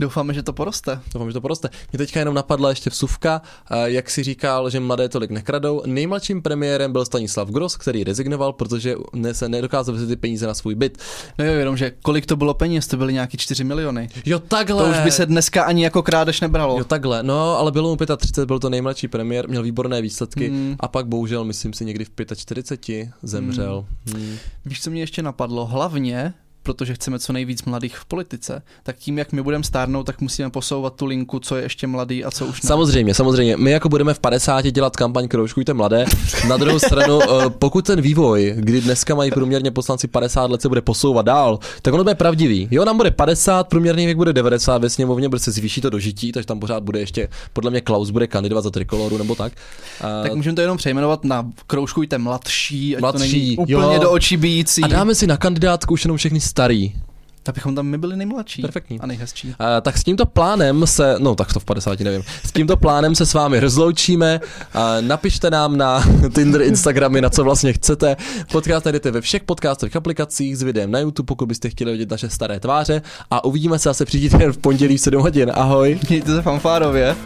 Doufáme, 0.00 0.34
že 0.34 0.42
to 0.42 0.52
poroste. 0.52 1.00
Doufám, 1.14 1.28
že 1.28 1.32
to 1.34 1.40
poroste. 1.40 1.68
Mě 1.92 1.98
teďka 1.98 2.20
jenom 2.20 2.34
napadla 2.34 2.68
ještě 2.68 2.90
vsuvka, 2.90 3.42
jak 3.84 4.10
si 4.10 4.22
říkal, 4.22 4.70
že 4.70 4.80
mladé 4.80 5.08
tolik 5.08 5.30
nekradou. 5.30 5.82
Nejmladším 5.86 6.42
premiérem 6.42 6.92
byl 6.92 7.04
Stanislav 7.04 7.48
Gross, 7.48 7.76
který 7.76 8.04
rezignoval, 8.04 8.52
protože 8.52 8.94
ne, 9.12 9.34
se 9.34 9.48
nedokázal 9.48 9.94
vzít 9.94 10.06
ty 10.06 10.16
peníze 10.16 10.46
na 10.46 10.54
svůj 10.54 10.74
byt. 10.74 10.98
No 11.38 11.44
jo, 11.44 11.52
jenom, 11.52 11.76
že 11.76 11.92
kolik 12.02 12.26
to 12.26 12.36
bylo 12.36 12.54
peněz, 12.54 12.86
to 12.86 12.96
byly 12.96 13.12
nějaký 13.12 13.36
4 13.36 13.64
miliony. 13.64 14.08
Jo, 14.26 14.38
takhle. 14.38 14.84
To 14.84 14.90
už 14.90 15.04
by 15.04 15.10
se 15.10 15.26
dneska 15.26 15.62
ani 15.64 15.84
jako 15.84 16.02
krádež 16.02 16.40
nebralo. 16.40 16.78
Jo, 16.78 16.84
takhle. 16.84 17.22
No, 17.22 17.58
ale 17.58 17.72
bylo 17.72 17.88
mu 17.88 17.96
35, 18.16 18.46
byl 18.46 18.58
to 18.58 18.70
nejmladší 18.70 19.08
premiér, 19.08 19.48
měl 19.48 19.62
výborné 19.62 20.02
výsledky 20.02 20.48
Hmm. 20.48 20.76
a 20.80 20.88
pak 20.88 21.06
bohužel, 21.06 21.44
myslím 21.44 21.72
si, 21.72 21.84
někdy 21.84 22.04
v 22.04 22.10
45 22.36 23.08
zemřel. 23.22 23.86
Hmm. 24.14 24.36
Víš, 24.64 24.82
co 24.82 24.90
mě 24.90 25.02
ještě 25.02 25.22
napadlo? 25.22 25.66
Hlavně, 25.66 26.34
protože 26.62 26.94
chceme 26.94 27.18
co 27.18 27.32
nejvíc 27.32 27.64
mladých 27.64 27.96
v 27.96 28.04
politice, 28.04 28.62
tak 28.82 28.96
tím, 28.96 29.18
jak 29.18 29.32
my 29.32 29.42
budeme 29.42 29.64
stárnout, 29.64 30.06
tak 30.06 30.20
musíme 30.20 30.50
posouvat 30.50 30.94
tu 30.94 31.06
linku, 31.06 31.38
co 31.38 31.56
je 31.56 31.62
ještě 31.62 31.86
mladý 31.86 32.24
a 32.24 32.30
co 32.30 32.46
už 32.46 32.62
ne. 32.62 32.68
Samozřejmě, 32.68 33.14
samozřejmě. 33.14 33.56
My 33.56 33.70
jako 33.70 33.88
budeme 33.88 34.14
v 34.14 34.18
50 34.18 34.66
dělat 34.66 34.96
kampaň 34.96 35.28
Kroužkujte 35.28 35.74
mladé. 35.74 36.04
Na 36.48 36.56
druhou 36.56 36.78
stranu, 36.78 37.20
eh, 37.22 37.50
pokud 37.50 37.86
ten 37.86 38.00
vývoj, 38.00 38.54
kdy 38.56 38.80
dneska 38.80 39.14
mají 39.14 39.30
průměrně 39.30 39.70
poslanci 39.70 40.08
50 40.08 40.50
let, 40.50 40.62
se 40.62 40.68
bude 40.68 40.80
posouvat 40.80 41.26
dál, 41.26 41.58
tak 41.82 41.94
ono 41.94 42.04
bude 42.04 42.14
pravdivý. 42.14 42.68
Jo, 42.70 42.84
nám 42.84 42.96
bude 42.96 43.10
50, 43.10 43.68
průměrný 43.68 44.04
věk 44.04 44.16
bude 44.16 44.32
90 44.32 44.82
ve 44.82 44.90
sněmovně, 44.90 45.28
protože 45.28 45.44
se 45.44 45.50
zvýší 45.50 45.80
to 45.80 45.90
do 45.90 45.98
žití, 45.98 46.32
takže 46.32 46.46
tam 46.46 46.60
pořád 46.60 46.82
bude 46.82 47.00
ještě, 47.00 47.28
podle 47.52 47.70
mě 47.70 47.80
Klaus 47.80 48.10
bude 48.10 48.26
kandidovat 48.26 48.64
za 48.64 48.70
trikoloru 48.70 49.18
nebo 49.18 49.34
tak. 49.34 49.52
A, 50.00 50.22
Tak 50.22 50.34
můžeme 50.34 50.54
to 50.54 50.60
jenom 50.60 50.76
přejmenovat 50.76 51.24
na 51.24 51.50
kroužkujte 51.66 52.18
mladší, 52.18 52.96
ať 52.96 53.00
Mladší, 53.00 53.18
to 53.18 53.32
není 53.32 53.56
úplně 53.56 53.94
jo. 53.94 54.02
do 54.02 54.10
očí 54.10 54.36
bíjící. 54.36 54.82
a 54.82 54.86
dáme 54.86 55.14
si 55.14 55.26
na 55.26 55.36
kandidátku 55.36 55.94
už 55.94 56.04
jenom 56.04 56.16
všechny 56.16 56.40
starý. 56.52 56.92
Tak 57.42 57.54
bychom 57.54 57.74
tam 57.74 57.86
my 57.86 57.98
byli 57.98 58.16
nejmladší. 58.16 58.62
Perfektní. 58.62 59.00
A 59.00 59.06
nejhezčí. 59.06 59.48
Uh, 59.48 59.54
tak 59.82 59.98
s 59.98 60.04
tímto 60.04 60.26
plánem 60.26 60.86
se, 60.86 61.16
no 61.18 61.34
tak 61.34 61.52
to 61.52 61.60
v 61.60 61.64
50 61.64 62.00
nevím, 62.00 62.22
s 62.44 62.52
tímto 62.52 62.76
plánem 62.76 63.14
se 63.14 63.26
s 63.26 63.34
vámi 63.34 63.60
rozloučíme. 63.60 64.40
Uh, 64.40 64.80
napište 65.00 65.50
nám 65.50 65.76
na 65.76 66.04
Tinder, 66.34 66.62
Instagramy, 66.62 67.20
na 67.20 67.30
co 67.30 67.44
vlastně 67.44 67.72
chcete. 67.72 68.16
Podcast 68.52 68.84
najdete 68.84 69.10
ve 69.10 69.20
všech 69.20 69.42
podcastových 69.42 69.96
aplikacích 69.96 70.56
s 70.56 70.62
videem 70.62 70.90
na 70.90 70.98
YouTube, 70.98 71.26
pokud 71.26 71.46
byste 71.46 71.70
chtěli 71.70 71.92
vidět 71.92 72.10
naše 72.10 72.28
staré 72.28 72.60
tváře. 72.60 73.02
A 73.30 73.44
uvidíme 73.44 73.78
se 73.78 73.88
zase 73.88 74.04
příští 74.04 74.28
týden 74.28 74.52
v 74.52 74.58
pondělí 74.58 74.96
v 74.96 75.00
7 75.00 75.22
hodin. 75.22 75.52
Ahoj. 75.54 75.98
Mějte 76.08 76.34
se 76.34 76.42
fanfárově. 76.42 77.16